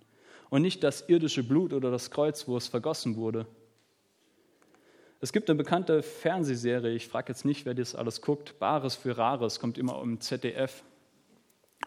und 0.48 0.62
nicht 0.62 0.84
das 0.84 1.08
irdische 1.08 1.42
Blut 1.42 1.72
oder 1.72 1.90
das 1.90 2.12
Kreuz, 2.12 2.46
wo 2.46 2.56
es 2.56 2.68
vergossen 2.68 3.16
wurde. 3.16 3.46
Es 5.20 5.32
gibt 5.32 5.50
eine 5.50 5.56
bekannte 5.56 6.02
Fernsehserie, 6.02 6.94
ich 6.94 7.08
frage 7.08 7.32
jetzt 7.32 7.44
nicht, 7.44 7.66
wer 7.66 7.74
das 7.74 7.96
alles 7.96 8.20
guckt, 8.22 8.58
Bares 8.60 8.94
für 8.94 9.18
Rares, 9.18 9.58
kommt 9.58 9.76
immer 9.76 10.00
im 10.00 10.20
ZDF. 10.20 10.84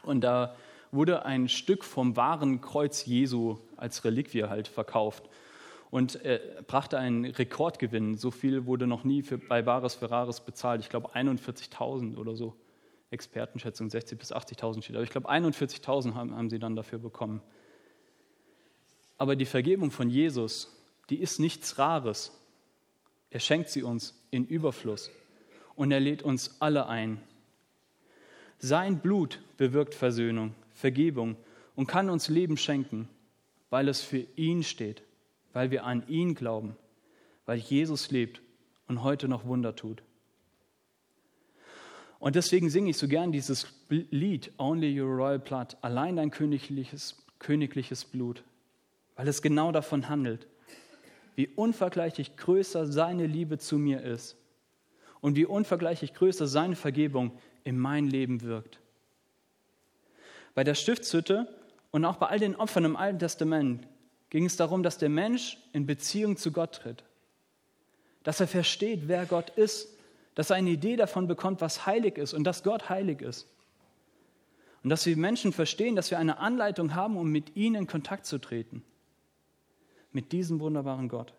Und 0.03 0.21
da 0.21 0.57
wurde 0.91 1.25
ein 1.25 1.47
Stück 1.47 1.85
vom 1.85 2.17
wahren 2.17 2.59
Kreuz 2.59 3.05
Jesu 3.05 3.57
als 3.77 4.03
Reliquie 4.03 4.43
halt 4.43 4.67
verkauft 4.67 5.29
und 5.91 6.23
er 6.23 6.61
brachte 6.63 6.99
einen 6.99 7.25
Rekordgewinn. 7.25 8.17
So 8.17 8.31
viel 8.31 8.65
wurde 8.65 8.85
noch 8.85 9.03
nie 9.03 9.23
für, 9.23 9.37
bei 9.37 9.61
Bares 9.61 9.95
für 9.95 10.11
Rares 10.11 10.41
bezahlt. 10.41 10.81
Ich 10.81 10.89
glaube 10.89 11.15
41.000 11.15 12.17
oder 12.17 12.35
so. 12.35 12.55
Expertenschätzung 13.11 13.87
60.000 13.87 14.15
bis 14.15 14.33
80.000 14.33 14.83
steht. 14.83 14.95
Aber 14.95 15.03
ich 15.03 15.09
glaube 15.09 15.29
41.000 15.29 16.13
haben, 16.13 16.35
haben 16.35 16.49
sie 16.49 16.59
dann 16.59 16.75
dafür 16.75 16.99
bekommen. 16.99 17.41
Aber 19.17 19.35
die 19.35 19.45
Vergebung 19.45 19.89
von 19.89 20.09
Jesus, 20.09 20.71
die 21.09 21.19
ist 21.19 21.39
nichts 21.39 21.79
Rares. 21.79 22.31
Er 23.31 23.39
schenkt 23.39 23.69
sie 23.69 23.81
uns 23.81 24.15
in 24.29 24.45
Überfluss 24.45 25.09
und 25.75 25.91
er 25.91 25.99
lädt 25.99 26.21
uns 26.21 26.55
alle 26.59 26.87
ein. 26.87 27.21
Sein 28.59 28.99
Blut 28.99 29.39
bewirkt 29.57 29.95
Versöhnung, 29.95 30.53
Vergebung 30.73 31.35
und 31.75 31.87
kann 31.87 32.09
uns 32.09 32.27
Leben 32.29 32.57
schenken, 32.57 33.09
weil 33.69 33.87
es 33.87 34.01
für 34.01 34.25
ihn 34.35 34.63
steht, 34.63 35.01
weil 35.53 35.71
wir 35.71 35.85
an 35.85 36.07
ihn 36.07 36.35
glauben, 36.35 36.75
weil 37.45 37.57
Jesus 37.57 38.11
lebt 38.11 38.41
und 38.87 39.03
heute 39.03 39.27
noch 39.27 39.45
Wunder 39.45 39.75
tut. 39.75 40.03
Und 42.19 42.35
deswegen 42.35 42.69
singe 42.69 42.89
ich 42.89 42.97
so 42.97 43.07
gern 43.07 43.31
dieses 43.31 43.67
Lied 43.89 44.51
Only 44.57 44.99
Your 44.99 45.07
Royal 45.07 45.39
Blood, 45.39 45.77
allein 45.81 46.17
dein 46.17 46.31
königliches, 46.31 47.25
königliches 47.39 48.03
Blut 48.03 48.43
weil 49.19 49.27
es 49.27 49.41
genau 49.41 49.73
davon 49.73 50.07
handelt, 50.07 50.47
wie 51.35 51.49
unvergleichlich 51.49 52.37
größer 52.37 52.85
seine 52.87 53.27
Liebe 53.27 53.57
zu 53.57 53.77
mir 53.77 54.01
ist 54.01 54.37
und 55.19 55.35
wie 55.35 55.45
unvergleichlich 55.45 56.13
größer 56.13 56.47
seine 56.47 56.77
Vergebung 56.77 57.37
in 57.65 57.77
mein 57.77 58.07
Leben 58.07 58.43
wirkt. 58.43 58.79
Bei 60.55 60.63
der 60.63 60.73
Stiftshütte 60.73 61.53
und 61.91 62.05
auch 62.05 62.15
bei 62.15 62.27
all 62.27 62.39
den 62.39 62.55
Opfern 62.55 62.85
im 62.85 62.95
Alten 62.95 63.19
Testament 63.19 63.85
ging 64.29 64.45
es 64.45 64.55
darum, 64.55 64.83
dass 64.83 64.97
der 64.97 65.09
Mensch 65.09 65.57
in 65.73 65.85
Beziehung 65.85 66.37
zu 66.37 66.51
Gott 66.51 66.73
tritt, 66.75 67.03
dass 68.23 68.39
er 68.39 68.47
versteht, 68.47 69.07
wer 69.07 69.25
Gott 69.25 69.49
ist, 69.51 69.89
dass 70.35 70.49
er 70.49 70.57
eine 70.57 70.69
Idee 70.69 70.95
davon 70.95 71.27
bekommt, 71.27 71.61
was 71.61 71.85
heilig 71.85 72.17
ist 72.17 72.33
und 72.33 72.43
dass 72.43 72.63
Gott 72.63 72.89
heilig 72.89 73.21
ist. 73.21 73.47
Und 74.83 74.89
dass 74.89 75.05
wir 75.05 75.17
Menschen 75.17 75.51
verstehen, 75.51 75.95
dass 75.95 76.11
wir 76.11 76.19
eine 76.19 76.37
Anleitung 76.37 76.95
haben, 76.95 77.17
um 77.17 77.29
mit 77.29 77.55
ihnen 77.55 77.75
in 77.75 77.87
Kontakt 77.87 78.25
zu 78.25 78.37
treten 78.37 78.83
mit 80.11 80.31
diesem 80.31 80.59
wunderbaren 80.59 81.09
Gott. 81.09 81.33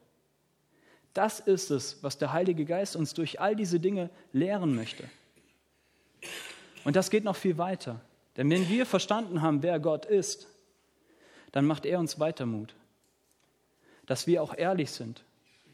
Das 1.12 1.40
ist 1.40 1.70
es, 1.70 2.02
was 2.02 2.18
der 2.18 2.32
Heilige 2.32 2.64
Geist 2.64 2.94
uns 2.94 3.14
durch 3.14 3.40
all 3.40 3.56
diese 3.56 3.80
Dinge 3.80 4.10
lehren 4.32 4.74
möchte. 4.76 5.04
Und 6.84 6.94
das 6.96 7.10
geht 7.10 7.24
noch 7.24 7.36
viel 7.36 7.58
weiter. 7.58 8.00
Denn 8.36 8.48
wenn 8.48 8.68
wir 8.68 8.86
verstanden 8.86 9.42
haben, 9.42 9.62
wer 9.62 9.80
Gott 9.80 10.06
ist, 10.06 10.46
dann 11.52 11.66
macht 11.66 11.84
er 11.84 11.98
uns 11.98 12.20
weiter 12.20 12.46
Mut. 12.46 12.74
Dass 14.10 14.26
wir 14.26 14.42
auch 14.42 14.58
ehrlich 14.58 14.90
sind, 14.90 15.22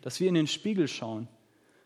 dass 0.03 0.21
wir 0.21 0.29
in 0.29 0.35
den 0.35 0.47
Spiegel 0.47 0.89
schauen, 0.89 1.27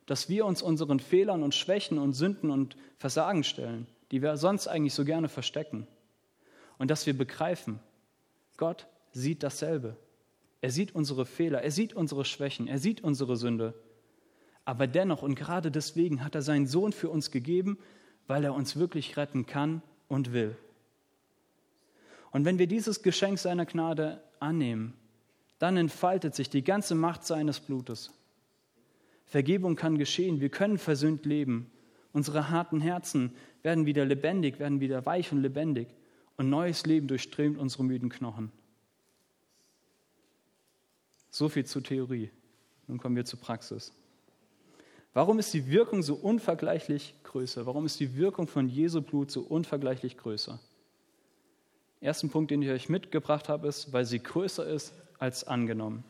dass 0.07 0.29
wir 0.29 0.45
uns 0.45 0.63
unseren 0.63 0.99
Fehlern 0.99 1.45
und 1.45 1.55
Schwächen 1.55 1.97
und 1.97 2.13
Sünden 2.13 2.51
und 2.51 2.77
Versagen 2.99 3.45
stellen, 3.45 3.87
die 4.11 4.21
wir 4.21 4.37
sonst 4.37 4.67
eigentlich 4.67 4.95
so 4.95 5.05
gerne 5.05 5.29
verstecken. 5.29 5.87
Und 6.77 6.91
dass 6.91 7.07
wir 7.07 7.17
begreifen, 7.17 7.79
Gott 8.57 8.89
sieht 9.13 9.45
dasselbe. 9.45 9.97
Er 10.61 10.73
sieht 10.73 10.93
unsere 10.93 11.25
Fehler, 11.25 11.63
er 11.63 11.71
sieht 11.71 11.95
unsere 11.95 12.25
Schwächen, 12.25 12.67
er 12.67 12.79
sieht 12.79 13.01
unsere 13.01 13.37
Sünde. 13.37 13.73
Aber 14.65 14.89
dennoch 14.89 15.23
und 15.23 15.37
gerade 15.37 15.71
deswegen 15.71 16.25
hat 16.25 16.35
er 16.35 16.43
seinen 16.43 16.67
Sohn 16.67 16.93
für 16.93 17.11
uns 17.11 17.31
gegeben, 17.31 17.79
weil 18.27 18.43
er 18.43 18.55
uns 18.55 18.75
wirklich 18.75 19.17
retten 19.17 19.47
kann 19.47 19.83
und 20.09 20.33
will. 20.33 20.57
Und 22.33 22.45
wenn 22.45 22.59
wir 22.59 22.67
dieses 22.67 23.05
Geschenk 23.05 23.39
seiner 23.39 23.67
Gnade 23.67 24.21
annehmen, 24.41 24.95
dann 25.61 25.77
entfaltet 25.77 26.35
sich 26.35 26.49
die 26.49 26.65
ganze 26.65 26.95
Macht 26.95 27.25
seines 27.25 27.61
Blutes. 27.61 28.11
Vergebung 29.27 29.77
kann 29.77 29.99
geschehen, 29.99 30.41
wir 30.41 30.49
können 30.49 30.79
versöhnt 30.79 31.27
leben. 31.27 31.71
Unsere 32.13 32.49
harten 32.49 32.81
Herzen 32.81 33.35
werden 33.63 33.85
wieder 33.85 34.05
lebendig, 34.07 34.59
werden 34.59 34.81
wieder 34.81 35.05
weich 35.07 35.31
und 35.31 35.43
lebendig 35.43 35.87
und 36.39 36.49
neues 36.49 36.87
Leben 36.87 37.07
durchströmt 37.07 37.59
unsere 37.59 37.85
müden 37.85 38.09
Knochen. 38.09 38.51
So 41.29 41.51
viel 41.51 41.67
zur 41.67 41.85
Theorie. 41.85 42.31
Nun 42.89 42.99
kommen 42.99 43.15
wir 43.15 43.27
zur 43.27 43.39
Praxis. 43.39 43.93
Warum 45.13 45.39
ist 45.39 45.53
die 45.53 45.71
Wirkung 45.71 46.03
so 46.03 46.15
unvergleichlich 46.15 47.15
größer? 47.23 47.67
Warum 47.67 47.85
ist 47.85 48.01
die 48.01 48.17
Wirkung 48.17 48.49
von 48.49 48.67
Jesu 48.67 49.03
Blut 49.03 49.31
so 49.31 49.43
unvergleichlich 49.43 50.17
größer? 50.17 50.59
Ersten 52.01 52.31
Punkt, 52.31 52.51
den 52.51 52.63
ich 52.63 52.71
euch 52.71 52.89
mitgebracht 52.89 53.51
habe, 53.51 53.69
ist, 53.69 53.93
weil 53.93 54.07
sie 54.07 54.23
größer 54.23 54.67
ist 54.67 54.95
als 55.21 55.45
angenommen. 55.45 56.05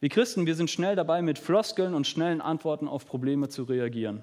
Wir 0.00 0.10
Christen, 0.10 0.44
wir 0.44 0.54
sind 0.54 0.70
schnell 0.70 0.96
dabei, 0.96 1.22
mit 1.22 1.38
Floskeln 1.38 1.94
und 1.94 2.06
schnellen 2.06 2.42
Antworten 2.42 2.88
auf 2.88 3.06
Probleme 3.06 3.48
zu 3.48 3.62
reagieren. 3.62 4.22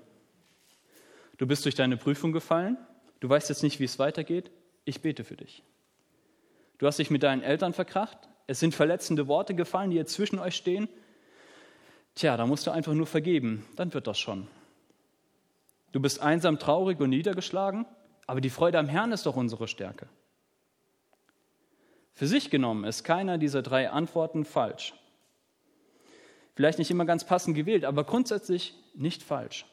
Du 1.37 1.47
bist 1.47 1.65
durch 1.65 1.73
deine 1.73 1.97
Prüfung 1.97 2.33
gefallen, 2.33 2.77
du 3.19 3.27
weißt 3.27 3.49
jetzt 3.49 3.63
nicht, 3.63 3.79
wie 3.79 3.85
es 3.85 3.97
weitergeht, 3.97 4.51
ich 4.85 5.01
bete 5.01 5.23
für 5.23 5.37
dich. 5.37 5.63
Du 6.77 6.85
hast 6.85 6.99
dich 6.99 7.09
mit 7.09 7.23
deinen 7.23 7.41
Eltern 7.41 7.73
verkracht, 7.73 8.29
es 8.45 8.59
sind 8.59 8.75
verletzende 8.75 9.27
Worte 9.27 9.55
gefallen, 9.55 9.89
die 9.89 9.97
jetzt 9.97 10.13
zwischen 10.13 10.37
euch 10.37 10.55
stehen. 10.55 10.87
Tja, 12.13 12.37
da 12.37 12.45
musst 12.45 12.67
du 12.67 12.71
einfach 12.71 12.93
nur 12.93 13.07
vergeben, 13.07 13.65
dann 13.75 13.93
wird 13.93 14.05
das 14.05 14.19
schon. 14.19 14.47
Du 15.93 15.99
bist 15.99 16.21
einsam, 16.21 16.59
traurig 16.59 16.99
und 16.99 17.09
niedergeschlagen, 17.09 17.85
aber 18.27 18.41
die 18.41 18.49
Freude 18.49 18.77
am 18.77 18.87
Herrn 18.87 19.11
ist 19.11 19.25
doch 19.25 19.35
unsere 19.35 19.67
Stärke. 19.67 20.07
Für 22.13 22.27
sich 22.27 22.49
genommen 22.49 22.83
ist 22.83 23.03
keiner 23.03 23.37
dieser 23.37 23.61
drei 23.61 23.89
Antworten 23.89 24.45
falsch. 24.45 24.93
Vielleicht 26.55 26.79
nicht 26.79 26.91
immer 26.91 27.05
ganz 27.05 27.23
passend 27.23 27.55
gewählt, 27.55 27.85
aber 27.85 28.03
grundsätzlich 28.03 28.75
nicht 28.93 29.23
falsch. 29.23 29.65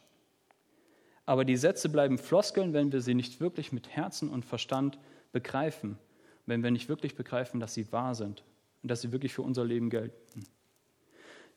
Aber 1.26 1.45
die 1.45 1.57
Sätze 1.57 1.88
bleiben 1.88 2.16
Floskeln, 2.16 2.73
wenn 2.73 2.92
wir 2.92 3.00
sie 3.02 3.14
nicht 3.14 3.40
wirklich 3.40 3.73
mit 3.73 3.88
Herzen 3.88 4.30
und 4.30 4.45
Verstand 4.45 4.99
begreifen, 5.33 5.99
wenn 6.47 6.62
wir 6.62 6.71
nicht 6.71 6.88
wirklich 6.88 7.16
begreifen, 7.16 7.61
dass 7.61 7.75
sie 7.75 7.92
wahr 7.92 8.14
sind 8.14 8.42
und 8.83 8.90
dass 8.90 9.02
sie 9.02 9.12
wirklich 9.12 9.35
für 9.35 9.42
unser 9.42 9.64
Leben 9.64 9.90
gelten. 9.90 10.47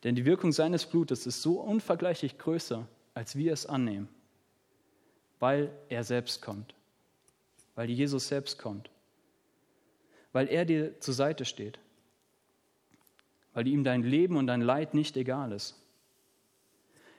Denn 0.04 0.16
die 0.16 0.26
Wirkung 0.26 0.52
seines 0.52 0.86
Blutes 0.86 1.26
ist 1.26 1.42
so 1.42 1.62
unvergleichlich 1.62 2.38
größer, 2.38 2.88
als 3.14 3.36
wir 3.36 3.54
es 3.54 3.66
annehmen, 3.66 4.10
weil 5.40 5.72
er 5.90 6.04
selbst 6.04 6.42
kommt, 6.42 6.74
weil 7.76 7.90
Jesus 7.90 8.28
selbst 8.28 8.58
kommt, 8.58 8.90
weil 10.32 10.48
er 10.48 10.66
dir 10.66 11.00
zur 11.00 11.14
Seite 11.14 11.46
steht, 11.46 11.80
weil 13.54 13.68
ihm 13.68 13.84
dein 13.84 14.04
Leben 14.04 14.38
und 14.38 14.48
dein 14.48 14.62
Leid 14.62 14.94
nicht 14.94 15.18
egal 15.18 15.52
ist. 15.52 15.78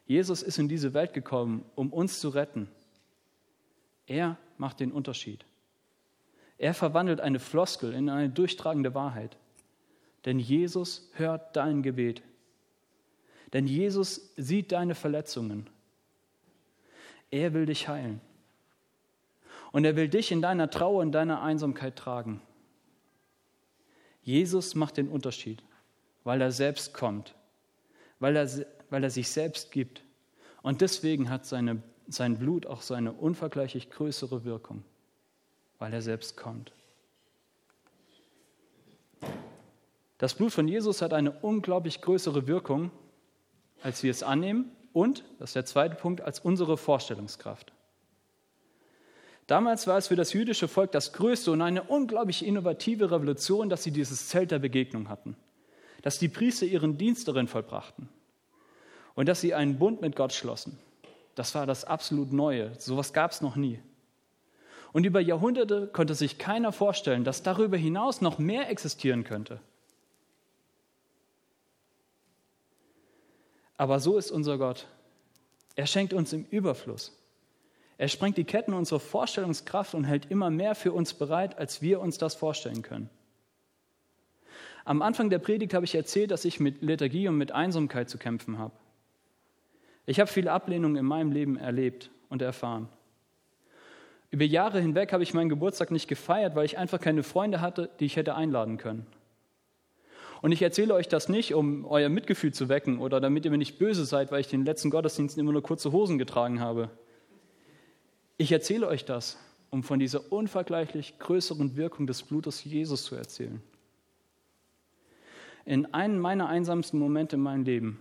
Jesus 0.07 0.42
ist 0.42 0.59
in 0.59 0.69
diese 0.69 0.95
Welt 0.95 1.12
gekommen, 1.12 1.64
um 1.75 1.92
uns 1.92 2.21
zu 2.21 2.31
retten. 2.31 2.69
Er 4.07 4.37
macht 4.59 4.81
den 4.81 4.92
Unterschied. 4.92 5.45
Er 6.59 6.75
verwandelt 6.75 7.21
eine 7.21 7.38
Floskel 7.38 7.92
in 7.92 8.09
eine 8.09 8.28
durchtragende 8.28 8.95
Wahrheit. 8.95 9.37
Denn 10.25 10.38
Jesus 10.38 11.11
hört 11.14 11.57
dein 11.57 11.83
Gebet. 11.83 12.23
Denn 13.52 13.66
Jesus 13.66 14.33
sieht 14.37 14.73
deine 14.73 14.95
Verletzungen. 14.95 15.69
Er 17.31 17.54
will 17.54 17.66
dich 17.66 17.88
heilen. 17.88 18.21
Und 19.73 19.85
er 19.85 19.97
will 19.97 20.09
dich 20.09 20.31
in 20.31 20.42
deiner 20.42 20.71
Trauer, 20.71 21.02
in 21.02 21.12
deiner 21.12 21.42
Einsamkeit 21.42 21.97
tragen. 21.97 22.40
Jesus 24.23 24.75
macht 24.75 24.97
den 24.97 25.09
Unterschied, 25.09 25.62
weil 26.25 26.41
er 26.41 26.52
selbst 26.52 26.95
kommt, 26.95 27.35
weil 28.21 28.37
er, 28.37 28.49
weil 28.91 29.02
er 29.05 29.11
sich 29.11 29.29
selbst 29.29 29.73
gibt. 29.73 30.02
Und 30.62 30.81
deswegen 30.81 31.29
hat 31.29 31.45
seine, 31.45 31.83
sein 32.07 32.38
Blut 32.38 32.67
auch 32.67 32.83
so 32.83 32.95
eine 32.95 33.12
unvergleichlich 33.12 33.91
größere 33.91 34.45
Wirkung, 34.45 34.85
weil 35.79 35.93
er 35.93 36.02
selbst 36.02 36.37
kommt. 36.37 36.73
Das 40.19 40.35
Blut 40.35 40.52
von 40.52 40.69
Jesus 40.69 41.02
hat 41.02 41.12
eine 41.12 41.33
unglaublich 41.33 42.00
größere 42.00 42.47
Wirkung, 42.47 42.93
als 43.83 44.05
wir 44.05 44.12
es 44.12 44.23
annehmen 44.23 44.71
und, 44.93 45.25
das 45.41 45.50
ist 45.50 45.57
der 45.57 45.64
zweite 45.64 45.97
Punkt, 45.97 46.21
als 46.21 46.38
unsere 46.38 46.76
Vorstellungskraft. 46.76 47.73
Damals 49.47 49.87
war 49.87 49.99
es 49.99 50.09
für 50.09 50.17
das 50.17 50.33
jüdische 50.33 50.69
Volk 50.69 50.93
das 50.93 51.13
größte 51.13 51.51
und 51.51 51.63
eine 51.63 51.83
unglaublich 51.83 52.47
innovative 52.47 53.11
Revolution, 53.11 53.69
dass 53.69 53.83
sie 53.83 53.91
dieses 53.91 54.29
Zelt 54.29 54.51
der 54.51 54.61
Begegnung 54.61 55.09
hatten, 55.09 55.37
dass 56.03 56.19
die 56.19 56.29
Priester 56.29 56.67
ihren 56.67 56.97
Dienst 56.97 57.27
darin 57.29 57.49
vollbrachten 57.49 58.09
und 59.15 59.29
dass 59.29 59.41
sie 59.41 59.55
einen 59.55 59.79
Bund 59.79 60.01
mit 60.01 60.17
Gott 60.17 60.33
schlossen. 60.33 60.79
Das 61.35 61.55
war 61.55 61.67
das 61.67 61.85
absolut 61.85 62.33
Neue. 62.33 62.73
Sowas 62.79 63.13
gab 63.13 63.33
es 63.33 63.41
noch 63.41 63.57
nie. 63.57 63.81
Und 64.93 65.05
über 65.05 65.21
Jahrhunderte 65.21 65.87
konnte 65.87 66.15
sich 66.15 66.39
keiner 66.39 66.71
vorstellen, 66.71 67.25
dass 67.25 67.43
darüber 67.43 67.79
hinaus 67.79 68.21
noch 68.21 68.39
mehr 68.39 68.69
existieren 68.69 69.25
könnte. 69.25 69.61
Aber 73.79 74.01
so 74.01 74.19
ist 74.19 74.31
unser 74.31 74.59
Gott. 74.59 74.87
Er 75.75 75.87
schenkt 75.87 76.13
uns 76.13 76.33
im 76.35 76.45
Überfluss. 76.45 77.19
Er 77.99 78.09
sprengt 78.09 78.37
die 78.37 78.45
Ketten 78.45 78.73
unserer 78.73 79.01
Vorstellungskraft 79.01 79.95
und 79.95 80.05
hält 80.05 80.31
immer 80.31 80.51
mehr 80.51 80.75
für 80.75 80.93
uns 80.93 81.15
bereit, 81.15 81.59
als 81.59 81.83
wir 81.83 82.01
uns 82.01 82.19
das 82.19 82.35
vorstellen 82.35 82.83
können. 82.83 83.11
Am 84.85 85.03
Anfang 85.03 85.31
der 85.31 85.39
Predigt 85.39 85.75
habe 85.75 85.85
ich 85.85 85.95
erzählt, 85.95 86.31
dass 86.31 86.45
ich 86.45 86.59
mit 86.59 86.83
Lethargie 86.83 87.29
und 87.29 87.37
mit 87.37 87.53
Einsamkeit 87.53 88.11
zu 88.11 88.19
kämpfen 88.19 88.59
habe. 88.59 88.75
Ich 90.07 90.19
habe 90.19 90.31
viele 90.31 90.51
Ablehnungen 90.51 90.97
in 90.97 91.05
meinem 91.05 91.31
Leben 91.31 91.57
erlebt 91.57 92.11
und 92.29 92.43
erfahren. 92.43 92.89
Über 94.31 94.45
Jahre 94.45 94.81
hinweg 94.81 95.13
habe 95.13 95.23
ich 95.23 95.35
meinen 95.35 95.51
Geburtstag 95.51 95.91
nicht 95.91 96.09
gefeiert, 96.09 96.57
weil 96.57 96.65
ich 96.65 96.79
einfach 96.79 96.99
keine 96.99 97.23
Freunde 97.23 97.61
hatte, 97.61 97.91
die 98.01 98.07
ich 98.07 98.17
hätte 98.17 98.35
einladen 98.35 98.79
können. 98.79 99.07
Und 100.41 100.51
ich 100.51 100.63
erzähle 100.63 100.95
euch 100.95 101.07
das 101.07 101.29
nicht, 101.29 101.55
um 101.55 101.85
euer 101.85 102.09
Mitgefühl 102.09 102.53
zu 102.53 102.69
wecken 102.69 102.99
oder 102.99 103.21
damit 103.21 103.45
ihr 103.45 103.53
mir 103.53 103.59
nicht 103.59 103.79
böse 103.79 104.05
seid, 104.05 104.33
weil 104.33 104.41
ich 104.41 104.49
den 104.49 104.65
letzten 104.65 104.91
Gottesdiensten 104.91 105.39
immer 105.39 105.53
nur 105.53 105.63
kurze 105.63 105.93
Hosen 105.93 106.19
getragen 106.19 106.59
habe. 106.59 106.91
Ich 108.37 108.51
erzähle 108.53 108.87
euch 108.87 109.05
das, 109.05 109.39
um 109.71 109.83
von 109.83 109.99
dieser 109.99 110.33
unvergleichlich 110.33 111.19
größeren 111.19 111.77
Wirkung 111.77 112.07
des 112.07 112.23
Blutes 112.23 112.65
Jesus 112.65 113.05
zu 113.05 113.15
erzählen. 113.15 113.62
In 115.65 115.95
einem 115.95 116.19
meiner 116.19 116.49
einsamsten 116.49 116.99
Momente 116.99 117.37
in 117.37 117.43
meinem 117.43 117.65
Leben, 117.65 118.01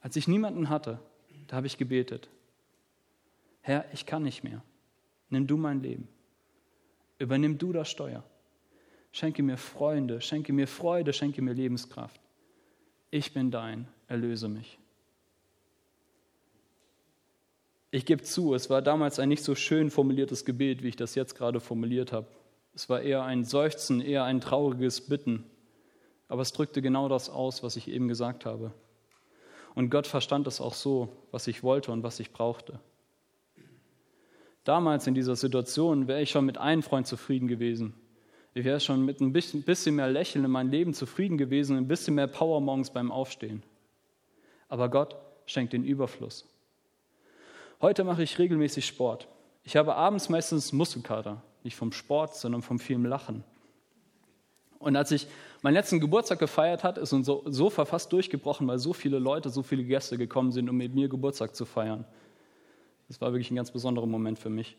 als 0.00 0.16
ich 0.16 0.26
niemanden 0.26 0.68
hatte, 0.68 0.98
da 1.46 1.56
habe 1.56 1.66
ich 1.66 1.76
gebetet. 1.76 2.28
Herr, 3.60 3.84
ich 3.92 4.06
kann 4.06 4.22
nicht 4.22 4.44
mehr. 4.44 4.62
Nimm 5.28 5.46
du 5.46 5.56
mein 5.56 5.82
Leben. 5.82 6.08
Übernimm 7.18 7.58
du 7.58 7.72
das 7.72 7.90
Steuer. 7.90 8.24
Schenke 9.12 9.42
mir 9.42 9.56
Freunde, 9.56 10.20
schenke 10.20 10.52
mir 10.52 10.66
Freude, 10.66 11.12
schenke 11.12 11.42
mir 11.42 11.52
Lebenskraft. 11.52 12.20
Ich 13.10 13.32
bin 13.32 13.50
dein, 13.50 13.88
erlöse 14.06 14.48
mich. 14.48 14.78
Ich 17.90 18.04
gebe 18.04 18.22
zu, 18.22 18.54
es 18.54 18.68
war 18.68 18.82
damals 18.82 19.18
ein 19.18 19.30
nicht 19.30 19.42
so 19.42 19.54
schön 19.54 19.90
formuliertes 19.90 20.44
Gebet, 20.44 20.82
wie 20.82 20.88
ich 20.88 20.96
das 20.96 21.14
jetzt 21.14 21.34
gerade 21.34 21.58
formuliert 21.58 22.12
habe. 22.12 22.26
Es 22.74 22.88
war 22.90 23.00
eher 23.00 23.24
ein 23.24 23.44
Seufzen, 23.44 24.00
eher 24.00 24.24
ein 24.24 24.40
trauriges 24.40 25.08
Bitten. 25.08 25.44
Aber 26.28 26.42
es 26.42 26.52
drückte 26.52 26.82
genau 26.82 27.08
das 27.08 27.30
aus, 27.30 27.62
was 27.62 27.76
ich 27.76 27.88
eben 27.88 28.06
gesagt 28.06 28.44
habe. 28.44 28.72
Und 29.74 29.90
Gott 29.90 30.06
verstand 30.06 30.46
es 30.46 30.60
auch 30.60 30.74
so, 30.74 31.08
was 31.30 31.46
ich 31.46 31.62
wollte 31.62 31.90
und 31.90 32.02
was 32.02 32.20
ich 32.20 32.32
brauchte. 32.32 32.78
Damals 34.64 35.06
in 35.06 35.14
dieser 35.14 35.34
Situation 35.34 36.08
wäre 36.08 36.20
ich 36.20 36.30
schon 36.30 36.44
mit 36.44 36.58
einem 36.58 36.82
Freund 36.82 37.06
zufrieden 37.06 37.48
gewesen. 37.48 37.94
Ich 38.52 38.64
wäre 38.64 38.80
schon 38.80 39.04
mit 39.04 39.20
ein 39.20 39.32
bisschen 39.32 39.94
mehr 39.94 40.10
Lächeln 40.10 40.44
in 40.44 40.50
meinem 40.50 40.70
Leben 40.70 40.92
zufrieden 40.92 41.38
gewesen 41.38 41.76
ein 41.76 41.88
bisschen 41.88 42.16
mehr 42.16 42.26
Power 42.26 42.60
morgens 42.60 42.90
beim 42.90 43.10
Aufstehen. 43.10 43.62
Aber 44.68 44.90
Gott 44.90 45.16
schenkt 45.46 45.72
den 45.72 45.84
Überfluss. 45.84 46.46
Heute 47.80 48.02
mache 48.02 48.24
ich 48.24 48.38
regelmäßig 48.40 48.86
Sport. 48.86 49.28
Ich 49.62 49.76
habe 49.76 49.94
abends 49.94 50.28
meistens 50.28 50.72
Muskelkater, 50.72 51.42
nicht 51.62 51.76
vom 51.76 51.92
Sport, 51.92 52.34
sondern 52.34 52.60
vom 52.60 52.80
vielen 52.80 53.04
Lachen. 53.04 53.44
Und 54.80 54.96
als 54.96 55.12
ich 55.12 55.28
meinen 55.62 55.74
letzten 55.74 56.00
Geburtstag 56.00 56.40
gefeiert 56.40 56.82
hat, 56.82 56.98
ist 56.98 57.12
unser 57.12 57.40
Sofa 57.46 57.84
fast 57.84 58.12
durchgebrochen, 58.12 58.66
weil 58.66 58.80
so 58.80 58.92
viele 58.92 59.20
Leute, 59.20 59.50
so 59.50 59.62
viele 59.62 59.84
Gäste 59.84 60.18
gekommen 60.18 60.50
sind, 60.50 60.68
um 60.68 60.76
mit 60.76 60.92
mir 60.92 61.08
Geburtstag 61.08 61.54
zu 61.54 61.64
feiern. 61.64 62.04
Das 63.06 63.20
war 63.20 63.32
wirklich 63.32 63.52
ein 63.52 63.56
ganz 63.56 63.70
besonderer 63.70 64.06
Moment 64.06 64.40
für 64.40 64.50
mich. 64.50 64.76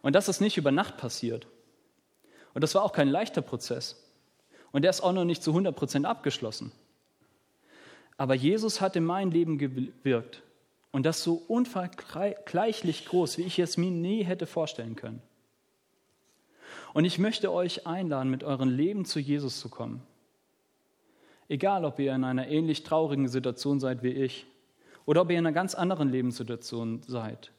Und 0.00 0.14
das 0.14 0.28
ist 0.28 0.40
nicht 0.40 0.58
über 0.58 0.70
Nacht 0.70 0.96
passiert. 0.96 1.48
Und 2.54 2.62
das 2.62 2.74
war 2.76 2.84
auch 2.84 2.92
kein 2.92 3.08
leichter 3.08 3.42
Prozess. 3.42 4.00
Und 4.70 4.82
der 4.82 4.90
ist 4.90 5.00
auch 5.00 5.12
noch 5.12 5.24
nicht 5.24 5.42
zu 5.42 5.50
100 5.50 5.74
Prozent 5.74 6.06
abgeschlossen. 6.06 6.70
Aber 8.16 8.34
Jesus 8.34 8.80
hat 8.80 8.94
in 8.94 9.04
mein 9.04 9.32
Leben 9.32 9.58
gewirkt. 9.58 10.42
Und 10.90 11.04
das 11.04 11.22
so 11.22 11.34
unvergleichlich 11.34 13.04
groß, 13.04 13.38
wie 13.38 13.42
ich 13.42 13.58
es 13.58 13.76
mir 13.76 13.90
nie 13.90 14.24
hätte 14.24 14.46
vorstellen 14.46 14.96
können. 14.96 15.22
Und 16.94 17.04
ich 17.04 17.18
möchte 17.18 17.52
euch 17.52 17.86
einladen, 17.86 18.30
mit 18.30 18.42
eurem 18.42 18.70
Leben 18.70 19.04
zu 19.04 19.20
Jesus 19.20 19.60
zu 19.60 19.68
kommen. 19.68 20.02
Egal, 21.48 21.84
ob 21.84 21.98
ihr 21.98 22.14
in 22.14 22.24
einer 22.24 22.48
ähnlich 22.48 22.82
traurigen 22.82 23.28
Situation 23.28 23.80
seid 23.80 24.02
wie 24.02 24.12
ich 24.12 24.46
oder 25.06 25.22
ob 25.22 25.30
ihr 25.30 25.38
in 25.38 25.46
einer 25.46 25.54
ganz 25.54 25.74
anderen 25.74 26.10
Lebenssituation 26.10 27.02
seid. 27.06 27.52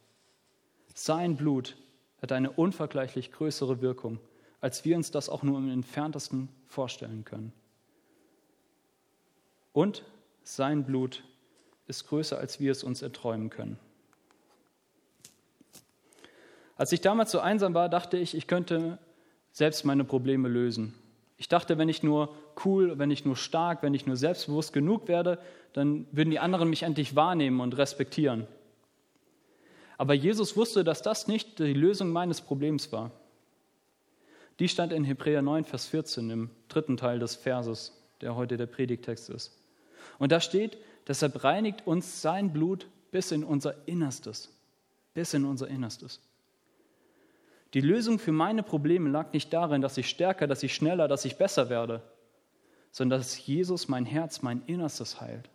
Sein 0.94 1.38
Blut 1.38 1.76
hat 2.22 2.32
eine 2.32 2.52
unvergleichlich 2.52 3.32
größere 3.32 3.82
Wirkung, 3.82 4.20
als 4.62 4.86
wir 4.86 4.96
uns 4.96 5.12
das 5.12 5.30
auch 5.30 5.42
nur 5.44 5.58
im 5.58 5.70
entferntesten 5.70 6.50
vorstellen 6.68 7.24
können. 7.26 7.54
Und 9.74 10.04
sein 10.44 10.84
Blut 10.84 11.24
ist 11.90 12.08
größer, 12.08 12.38
als 12.38 12.60
wir 12.60 12.72
es 12.72 12.84
uns 12.84 13.02
erträumen 13.02 13.50
können. 13.50 13.78
Als 16.78 16.94
ich 16.94 17.02
damals 17.02 17.32
so 17.32 17.40
einsam 17.40 17.74
war, 17.74 17.90
dachte 17.90 18.18
ich, 18.18 18.36
ich 18.36 18.48
könnte 18.48 19.00
selbst 19.52 19.84
meine 19.84 20.06
Probleme 20.06 20.48
lösen. 20.48 20.94
Ich 21.38 21.50
dachte, 21.50 21.78
wenn 21.78 21.90
ich 21.90 22.04
nur 22.04 22.34
cool, 22.64 22.98
wenn 23.00 23.12
ich 23.12 23.26
nur 23.26 23.36
stark, 23.36 23.84
wenn 23.84 23.94
ich 23.94 24.06
nur 24.06 24.16
selbstbewusst 24.16 24.72
genug 24.72 25.08
werde, 25.08 25.40
dann 25.74 26.06
würden 26.12 26.30
die 26.30 26.40
anderen 26.40 26.70
mich 26.70 26.84
endlich 26.84 27.16
wahrnehmen 27.16 27.60
und 27.60 27.78
respektieren. 27.78 28.48
Aber 29.98 30.14
Jesus 30.14 30.56
wusste, 30.56 30.86
dass 30.86 31.02
das 31.02 31.28
nicht 31.28 31.60
die 31.60 31.74
Lösung 31.74 32.12
meines 32.12 32.40
Problems 32.40 32.92
war. 32.94 33.12
Die 34.60 34.70
stand 34.70 34.94
in 34.94 35.04
Hebräer 35.04 35.42
9, 35.42 35.66
Vers 35.66 35.88
14 35.88 36.30
im 36.30 36.50
dritten 36.70 36.98
Teil 36.98 37.20
des 37.20 37.36
Verses, 37.36 37.98
der 38.22 38.36
heute 38.36 38.56
der 38.56 38.68
Predigtext 38.68 39.30
ist. 39.30 39.59
Und 40.18 40.32
da 40.32 40.40
steht, 40.40 40.78
deshalb 41.08 41.44
reinigt 41.44 41.86
uns 41.88 42.22
sein 42.22 42.54
Blut 42.54 42.88
bis 43.12 43.32
in 43.32 43.44
unser 43.44 43.88
Innerstes. 43.88 44.54
Bis 45.14 45.34
in 45.34 45.46
unser 45.46 45.68
Innerstes. 45.68 46.22
Die 47.74 47.82
Lösung 47.82 48.18
für 48.18 48.32
meine 48.32 48.64
Probleme 48.64 49.10
lag 49.10 49.32
nicht 49.32 49.54
darin, 49.54 49.82
dass 49.82 49.98
ich 49.98 50.10
stärker, 50.10 50.48
dass 50.48 50.64
ich 50.64 50.74
schneller, 50.74 51.08
dass 51.08 51.26
ich 51.26 51.38
besser 51.38 51.70
werde, 51.70 52.02
sondern 52.92 53.20
dass 53.20 53.46
Jesus 53.46 53.88
mein 53.88 54.06
Herz, 54.06 54.42
mein 54.42 54.64
Innerstes 54.66 55.22
heilt. 55.22 55.50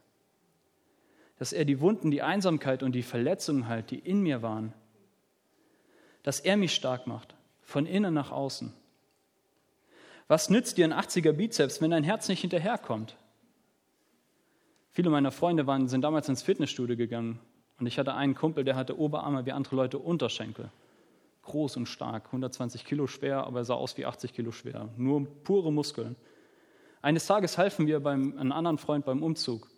Dass 1.39 1.53
er 1.53 1.65
die 1.65 1.81
Wunden, 1.81 2.13
die 2.13 2.23
Einsamkeit 2.23 2.85
und 2.85 2.93
die 2.93 3.03
Verletzungen 3.03 3.67
heilt, 3.67 3.91
die 3.91 3.99
in 3.99 4.21
mir 4.21 4.43
waren. 4.43 4.73
Dass 6.23 6.39
er 6.39 6.57
mich 6.57 6.75
stark 6.75 7.09
macht, 7.09 7.35
von 7.63 7.87
innen 7.87 8.15
nach 8.15 8.31
außen. 8.31 8.73
Was 10.29 10.49
nützt 10.49 10.79
dir 10.79 10.85
ein 10.85 10.95
80er 10.95 11.33
Bizeps, 11.33 11.83
wenn 11.83 11.91
dein 11.91 12.05
Herz 12.05 12.29
nicht 12.29 12.41
hinterherkommt? 12.41 13.17
Viele 14.95 15.11
meiner 15.11 15.31
Freunde 15.31 15.67
waren, 15.67 15.89
sind 15.89 16.03
damals 16.03 16.29
ins 16.29 16.43
Fitnessstudio 16.43 16.97
gegangen 16.97 17.39
und 17.79 17.87
ich 17.87 17.99
hatte 17.99 18.15
einen 18.15 18.35
Kumpel, 18.35 18.65
der 18.65 18.77
hatte 18.77 18.99
Oberarme 18.99 19.45
wie 19.45 19.53
andere 19.53 19.77
Leute 19.77 19.99
Unterschenkel 19.99 20.71
groß 21.45 21.77
und 21.77 21.87
stark, 21.87 22.27
120 22.27 22.85
Kilo 22.85 23.07
schwer, 23.07 23.45
aber 23.45 23.61
er 23.61 23.65
sah 23.65 23.75
aus 23.75 23.97
wie 23.97 24.07
80 24.07 24.33
Kilo 24.33 24.51
schwer. 24.51 24.89
Nur 24.97 25.27
pure 25.45 25.73
Muskeln. 25.73 26.17
Eines 27.03 27.27
Tages 27.27 27.59
halfen 27.59 27.87
wir 27.87 28.01
beim, 28.01 28.37
einem 28.39 28.53
anderen 28.53 28.79
Freund 28.79 29.05
beim 29.05 29.23
Umzug. 29.23 29.69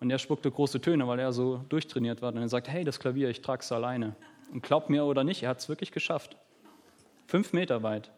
Und 0.00 0.10
er 0.10 0.18
spuckte 0.18 0.50
große 0.50 0.80
Töne, 0.80 1.06
weil 1.08 1.18
er 1.18 1.32
so 1.32 1.64
durchtrainiert 1.68 2.22
war. 2.22 2.32
Und 2.32 2.38
er 2.38 2.48
sagt, 2.48 2.68
hey, 2.68 2.84
das 2.84 3.00
Klavier, 3.00 3.30
ich 3.30 3.42
trage 3.42 3.62
es 3.62 3.72
alleine. 3.72 4.14
Und 4.52 4.62
glaubt 4.62 4.90
mir 4.90 5.04
oder 5.04 5.24
nicht, 5.24 5.42
er 5.42 5.50
hat 5.50 5.58
es 5.58 5.68
wirklich 5.68 5.92
geschafft. 5.92 6.36
Fünf 7.26 7.52
Meter 7.52 7.82
weit. 7.82 8.10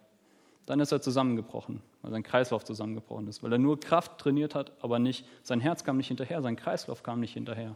Dann 0.70 0.78
ist 0.78 0.92
er 0.92 1.00
zusammengebrochen, 1.00 1.82
weil 2.00 2.12
sein 2.12 2.22
Kreislauf 2.22 2.62
zusammengebrochen 2.62 3.26
ist. 3.26 3.42
Weil 3.42 3.50
er 3.50 3.58
nur 3.58 3.80
Kraft 3.80 4.18
trainiert 4.18 4.54
hat, 4.54 4.72
aber 4.80 5.00
nicht, 5.00 5.26
sein 5.42 5.58
Herz 5.58 5.82
kam 5.82 5.96
nicht 5.96 6.06
hinterher, 6.06 6.42
sein 6.42 6.54
Kreislauf 6.54 7.02
kam 7.02 7.18
nicht 7.18 7.32
hinterher. 7.32 7.74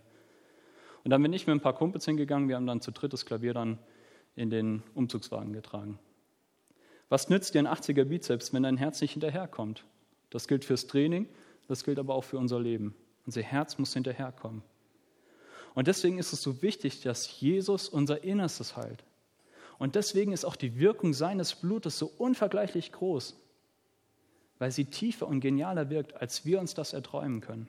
Und 1.02 1.10
dann 1.10 1.20
bin 1.20 1.32
ich 1.32 1.44
mit 1.48 1.56
ein 1.56 1.60
paar 1.60 1.72
Kumpels 1.72 2.04
hingegangen, 2.04 2.48
wir 2.48 2.54
haben 2.54 2.68
dann 2.68 2.80
zu 2.80 2.92
dritt 2.92 3.12
das 3.12 3.26
Klavier 3.26 3.52
dann 3.52 3.80
in 4.36 4.48
den 4.48 4.84
Umzugswagen 4.94 5.52
getragen. 5.52 5.98
Was 7.08 7.28
nützt 7.28 7.54
dir 7.54 7.58
ein 7.58 7.66
80er 7.66 8.04
Bizeps, 8.04 8.52
wenn 8.52 8.62
dein 8.62 8.76
Herz 8.76 9.00
nicht 9.00 9.14
hinterherkommt? 9.14 9.84
Das 10.30 10.46
gilt 10.46 10.64
fürs 10.64 10.86
Training, 10.86 11.28
das 11.66 11.82
gilt 11.82 11.98
aber 11.98 12.14
auch 12.14 12.22
für 12.22 12.38
unser 12.38 12.60
Leben. 12.60 12.94
Unser 13.26 13.42
Herz 13.42 13.76
muss 13.76 13.92
hinterherkommen. 13.92 14.62
Und 15.74 15.88
deswegen 15.88 16.18
ist 16.18 16.32
es 16.32 16.42
so 16.42 16.62
wichtig, 16.62 17.00
dass 17.00 17.40
Jesus 17.40 17.88
unser 17.88 18.22
Innerstes 18.22 18.76
heilt. 18.76 19.02
Und 19.78 19.94
deswegen 19.94 20.32
ist 20.32 20.44
auch 20.44 20.56
die 20.56 20.78
Wirkung 20.78 21.12
seines 21.12 21.54
Blutes 21.54 21.98
so 21.98 22.10
unvergleichlich 22.18 22.92
groß, 22.92 23.36
weil 24.58 24.70
sie 24.70 24.84
tiefer 24.84 25.26
und 25.26 25.40
genialer 25.40 25.90
wirkt, 25.90 26.14
als 26.14 26.44
wir 26.44 26.60
uns 26.60 26.74
das 26.74 26.92
erträumen 26.92 27.40
können. 27.40 27.68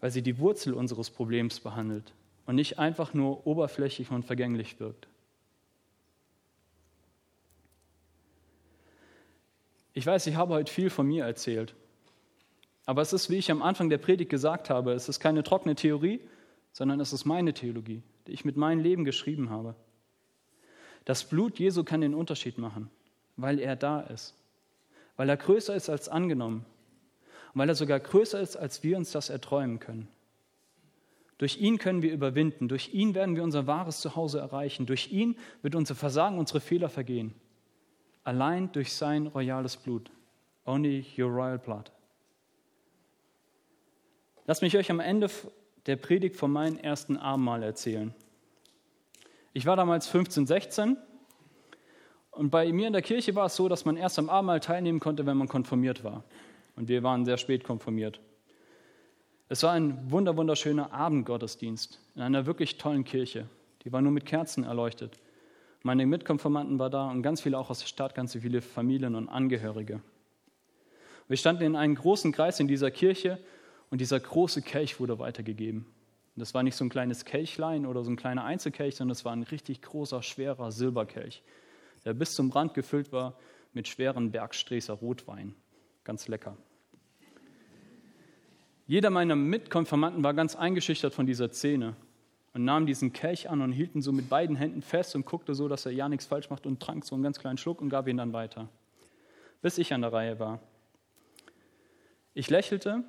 Weil 0.00 0.10
sie 0.10 0.22
die 0.22 0.38
Wurzel 0.38 0.74
unseres 0.74 1.10
Problems 1.10 1.60
behandelt 1.60 2.12
und 2.44 2.56
nicht 2.56 2.78
einfach 2.78 3.14
nur 3.14 3.46
oberflächlich 3.46 4.10
und 4.10 4.24
vergänglich 4.24 4.78
wirkt. 4.78 5.08
Ich 9.94 10.04
weiß, 10.04 10.26
ich 10.26 10.36
habe 10.36 10.52
heute 10.52 10.70
viel 10.70 10.90
von 10.90 11.06
mir 11.06 11.24
erzählt. 11.24 11.74
Aber 12.84 13.00
es 13.00 13.14
ist, 13.14 13.30
wie 13.30 13.36
ich 13.36 13.50
am 13.50 13.62
Anfang 13.62 13.88
der 13.88 13.98
Predigt 13.98 14.30
gesagt 14.30 14.68
habe, 14.68 14.92
es 14.92 15.08
ist 15.08 15.20
keine 15.20 15.42
trockene 15.42 15.74
Theorie, 15.74 16.20
sondern 16.72 17.00
es 17.00 17.14
ist 17.14 17.24
meine 17.24 17.54
Theologie. 17.54 18.02
Die 18.26 18.32
ich 18.32 18.44
mit 18.44 18.56
meinem 18.56 18.80
Leben 18.80 19.04
geschrieben 19.04 19.50
habe. 19.50 19.74
Das 21.04 21.24
Blut 21.24 21.58
Jesu 21.58 21.84
kann 21.84 22.00
den 22.00 22.14
Unterschied 22.14 22.58
machen, 22.58 22.90
weil 23.36 23.58
er 23.58 23.76
da 23.76 24.00
ist, 24.00 24.34
weil 25.16 25.28
er 25.28 25.36
größer 25.36 25.74
ist 25.74 25.88
als 25.88 26.08
angenommen 26.08 26.64
und 27.54 27.60
weil 27.60 27.68
er 27.68 27.74
sogar 27.74 28.00
größer 28.00 28.40
ist, 28.40 28.56
als 28.56 28.82
wir 28.82 28.96
uns 28.96 29.12
das 29.12 29.30
erträumen 29.30 29.78
können. 29.78 30.08
Durch 31.38 31.58
ihn 31.58 31.78
können 31.78 32.02
wir 32.02 32.12
überwinden, 32.12 32.66
durch 32.68 32.94
ihn 32.94 33.14
werden 33.14 33.36
wir 33.36 33.42
unser 33.42 33.66
wahres 33.66 34.00
Zuhause 34.00 34.38
erreichen, 34.38 34.86
durch 34.86 35.12
ihn 35.12 35.36
wird 35.62 35.74
unser 35.74 35.94
Versagen, 35.94 36.38
unsere 36.38 36.60
Fehler 36.60 36.88
vergehen. 36.88 37.34
Allein 38.24 38.72
durch 38.72 38.94
sein 38.94 39.26
royales 39.26 39.76
Blut. 39.76 40.10
Only 40.64 41.04
your 41.16 41.30
royal 41.30 41.58
blood. 41.58 41.92
Lasst 44.46 44.62
mich 44.62 44.76
euch 44.76 44.90
am 44.90 45.00
Ende 45.00 45.28
der 45.86 45.96
Predigt 45.96 46.36
von 46.36 46.50
meinem 46.50 46.76
ersten 46.76 47.16
Abendmahl 47.16 47.62
erzählen. 47.62 48.14
Ich 49.52 49.66
war 49.66 49.76
damals 49.76 50.08
15, 50.08 50.46
16 50.46 50.96
und 52.32 52.50
bei 52.50 52.70
mir 52.72 52.88
in 52.88 52.92
der 52.92 53.02
Kirche 53.02 53.34
war 53.34 53.46
es 53.46 53.56
so, 53.56 53.68
dass 53.68 53.84
man 53.84 53.96
erst 53.96 54.18
am 54.18 54.28
Abendmahl 54.28 54.60
teilnehmen 54.60 55.00
konnte, 55.00 55.24
wenn 55.24 55.36
man 55.36 55.48
konfirmiert 55.48 56.04
war. 56.04 56.24
Und 56.74 56.88
wir 56.88 57.02
waren 57.02 57.24
sehr 57.24 57.38
spät 57.38 57.64
konfirmiert. 57.64 58.20
Es 59.48 59.62
war 59.62 59.72
ein 59.72 60.10
wunder, 60.10 60.36
wunderschöner 60.36 60.92
Abendgottesdienst 60.92 62.00
in 62.14 62.22
einer 62.22 62.46
wirklich 62.46 62.76
tollen 62.78 63.04
Kirche. 63.04 63.48
Die 63.84 63.92
war 63.92 64.02
nur 64.02 64.12
mit 64.12 64.26
Kerzen 64.26 64.64
erleuchtet. 64.64 65.18
Meine 65.82 66.04
Mitkonformanten 66.04 66.78
waren 66.80 66.90
da 66.90 67.10
und 67.10 67.22
ganz 67.22 67.40
viele 67.40 67.56
auch 67.56 67.70
aus 67.70 67.78
der 67.78 67.86
Stadt, 67.86 68.14
ganz 68.14 68.32
viele 68.36 68.60
Familien 68.60 69.14
und 69.14 69.28
Angehörige. 69.28 70.00
Wir 71.28 71.36
standen 71.36 71.62
in 71.62 71.76
einem 71.76 71.94
großen 71.94 72.32
Kreis 72.32 72.60
in 72.60 72.68
dieser 72.68 72.90
Kirche 72.90 73.38
und 73.90 74.00
dieser 74.00 74.20
große 74.20 74.62
Kelch 74.62 75.00
wurde 75.00 75.18
weitergegeben. 75.18 75.86
Und 76.36 76.40
das 76.40 76.52
war 76.54 76.62
nicht 76.62 76.76
so 76.76 76.84
ein 76.84 76.90
kleines 76.90 77.24
Kelchlein 77.24 77.86
oder 77.86 78.04
so 78.04 78.10
ein 78.10 78.16
kleiner 78.16 78.44
Einzelkelch, 78.44 78.96
sondern 78.96 79.12
es 79.12 79.24
war 79.24 79.32
ein 79.32 79.42
richtig 79.44 79.80
großer, 79.82 80.22
schwerer 80.22 80.70
Silberkelch, 80.70 81.42
der 82.04 82.14
bis 82.14 82.34
zum 82.34 82.50
Rand 82.50 82.74
gefüllt 82.74 83.12
war 83.12 83.38
mit 83.72 83.88
schweren 83.88 84.32
Bergstreßer 84.32 84.94
Rotwein. 84.94 85.54
Ganz 86.04 86.28
lecker. 86.28 86.56
Jeder 88.86 89.10
meiner 89.10 89.34
Mitkonfirmanten 89.34 90.22
war 90.22 90.34
ganz 90.34 90.54
eingeschüchtert 90.54 91.12
von 91.12 91.26
dieser 91.26 91.50
Szene 91.50 91.96
und 92.52 92.64
nahm 92.64 92.86
diesen 92.86 93.12
Kelch 93.12 93.50
an 93.50 93.60
und 93.60 93.72
hielt 93.72 93.94
ihn 93.94 94.02
so 94.02 94.12
mit 94.12 94.28
beiden 94.28 94.56
Händen 94.56 94.80
fest 94.80 95.16
und 95.16 95.26
guckte 95.26 95.54
so, 95.54 95.68
dass 95.68 95.86
er 95.86 95.92
ja 95.92 96.08
nichts 96.08 96.26
falsch 96.26 96.50
macht 96.50 96.66
und 96.66 96.80
trank 96.80 97.04
so 97.04 97.14
einen 97.14 97.24
ganz 97.24 97.38
kleinen 97.38 97.58
Schluck 97.58 97.80
und 97.80 97.88
gab 97.88 98.06
ihn 98.08 98.16
dann 98.16 98.32
weiter, 98.32 98.68
bis 99.60 99.78
ich 99.78 99.92
an 99.92 100.02
der 100.02 100.12
Reihe 100.12 100.38
war. 100.38 100.60
Ich 102.32 102.48
lächelte, 102.48 103.04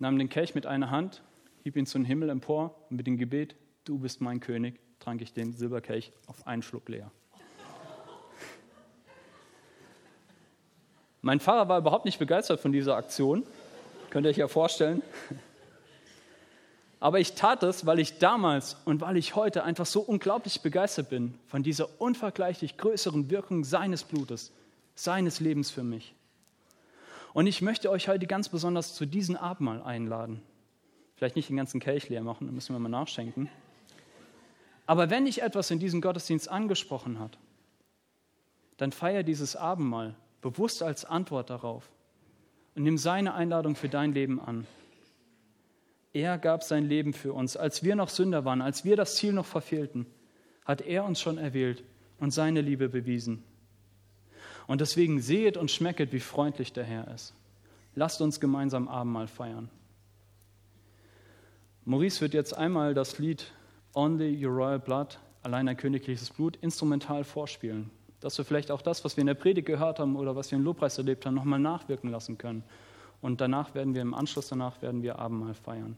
nahm 0.00 0.18
den 0.18 0.28
Kelch 0.28 0.54
mit 0.54 0.66
einer 0.66 0.90
Hand, 0.90 1.22
hieb 1.62 1.76
ihn 1.76 1.86
zum 1.86 2.04
Himmel 2.04 2.28
empor 2.30 2.74
und 2.90 2.96
mit 2.96 3.06
dem 3.06 3.16
Gebet, 3.16 3.54
du 3.84 3.98
bist 3.98 4.20
mein 4.20 4.40
König, 4.40 4.80
trank 4.98 5.22
ich 5.22 5.32
den 5.32 5.52
Silberkelch 5.52 6.12
auf 6.26 6.46
einen 6.46 6.62
Schluck 6.62 6.88
leer. 6.88 7.10
Mein 11.22 11.38
Pfarrer 11.38 11.68
war 11.68 11.78
überhaupt 11.78 12.06
nicht 12.06 12.18
begeistert 12.18 12.60
von 12.60 12.72
dieser 12.72 12.96
Aktion 12.96 13.44
Könnt 14.10 14.26
ihr 14.26 14.30
euch 14.30 14.38
ja 14.38 14.48
vorstellen. 14.48 15.02
Aber 16.98 17.20
ich 17.20 17.34
tat 17.34 17.62
es, 17.62 17.86
weil 17.86 18.00
ich 18.00 18.18
damals 18.18 18.76
und 18.84 19.00
weil 19.00 19.16
ich 19.16 19.36
heute 19.36 19.62
einfach 19.62 19.86
so 19.86 20.00
unglaublich 20.00 20.60
begeistert 20.60 21.08
bin 21.08 21.38
von 21.46 21.62
dieser 21.62 21.88
unvergleichlich 22.00 22.76
größeren 22.76 23.30
Wirkung 23.30 23.64
seines 23.64 24.02
Blutes, 24.02 24.52
seines 24.96 25.40
Lebens 25.40 25.70
für 25.70 25.84
mich. 25.84 26.14
Und 27.32 27.46
ich 27.46 27.62
möchte 27.62 27.90
euch 27.90 28.08
heute 28.08 28.26
ganz 28.26 28.48
besonders 28.48 28.94
zu 28.94 29.06
diesem 29.06 29.36
Abendmahl 29.36 29.82
einladen. 29.82 30.42
Vielleicht 31.14 31.36
nicht 31.36 31.48
den 31.48 31.56
ganzen 31.56 31.80
Kelch 31.80 32.08
leer 32.08 32.22
machen, 32.22 32.46
da 32.46 32.52
müssen 32.52 32.74
wir 32.74 32.78
mal 32.80 32.88
nachschenken. 32.88 33.48
Aber 34.86 35.10
wenn 35.10 35.26
dich 35.26 35.42
etwas 35.42 35.70
in 35.70 35.78
diesem 35.78 36.00
Gottesdienst 36.00 36.48
angesprochen 36.48 37.20
hat, 37.20 37.38
dann 38.78 38.92
feier 38.92 39.22
dieses 39.22 39.54
Abendmahl 39.54 40.16
bewusst 40.40 40.82
als 40.82 41.04
Antwort 41.04 41.50
darauf 41.50 41.88
und 42.74 42.82
nimm 42.82 42.98
seine 42.98 43.34
Einladung 43.34 43.76
für 43.76 43.88
dein 43.88 44.12
Leben 44.12 44.40
an. 44.40 44.66
Er 46.12 46.38
gab 46.38 46.64
sein 46.64 46.88
Leben 46.88 47.12
für 47.12 47.32
uns. 47.32 47.56
Als 47.56 47.84
wir 47.84 47.94
noch 47.94 48.08
Sünder 48.08 48.44
waren, 48.44 48.62
als 48.62 48.84
wir 48.84 48.96
das 48.96 49.14
Ziel 49.16 49.32
noch 49.32 49.46
verfehlten, 49.46 50.06
hat 50.64 50.80
er 50.80 51.04
uns 51.04 51.20
schon 51.20 51.38
erwählt 51.38 51.84
und 52.18 52.32
seine 52.32 52.60
Liebe 52.60 52.88
bewiesen. 52.88 53.44
Und 54.70 54.80
deswegen 54.80 55.20
sehet 55.20 55.56
und 55.56 55.68
schmecket, 55.70 56.12
wie 56.12 56.20
freundlich 56.20 56.72
der 56.72 56.84
Herr 56.84 57.12
ist. 57.12 57.34
Lasst 57.96 58.20
uns 58.20 58.38
gemeinsam 58.38 58.86
Abendmahl 58.86 59.26
feiern. 59.26 59.68
Maurice 61.84 62.20
wird 62.20 62.34
jetzt 62.34 62.56
einmal 62.56 62.94
das 62.94 63.18
Lied 63.18 63.50
Only 63.94 64.46
Your 64.46 64.52
Royal 64.52 64.78
Blood, 64.78 65.18
allein 65.42 65.66
ein 65.66 65.76
königliches 65.76 66.30
Blut, 66.30 66.56
instrumental 66.60 67.24
vorspielen 67.24 67.90
dass 68.20 68.36
wir 68.36 68.44
vielleicht 68.44 68.70
auch 68.70 68.82
das, 68.82 69.04
was 69.04 69.16
wir 69.16 69.22
in 69.22 69.26
der 69.26 69.34
Predigt 69.34 69.66
gehört 69.66 69.98
haben 69.98 70.16
oder 70.16 70.36
was 70.36 70.50
wir 70.50 70.58
im 70.58 70.64
Lobpreis 70.64 70.98
erlebt 70.98 71.26
haben, 71.26 71.34
nochmal 71.34 71.58
nachwirken 71.58 72.10
lassen 72.10 72.38
können. 72.38 72.62
Und 73.22 73.40
danach 73.40 73.74
werden 73.74 73.94
wir, 73.94 74.02
im 74.02 74.14
Anschluss 74.14 74.48
danach 74.48 74.80
werden 74.82 75.02
wir 75.02 75.18
Abendmahl 75.18 75.54
feiern. 75.54 75.96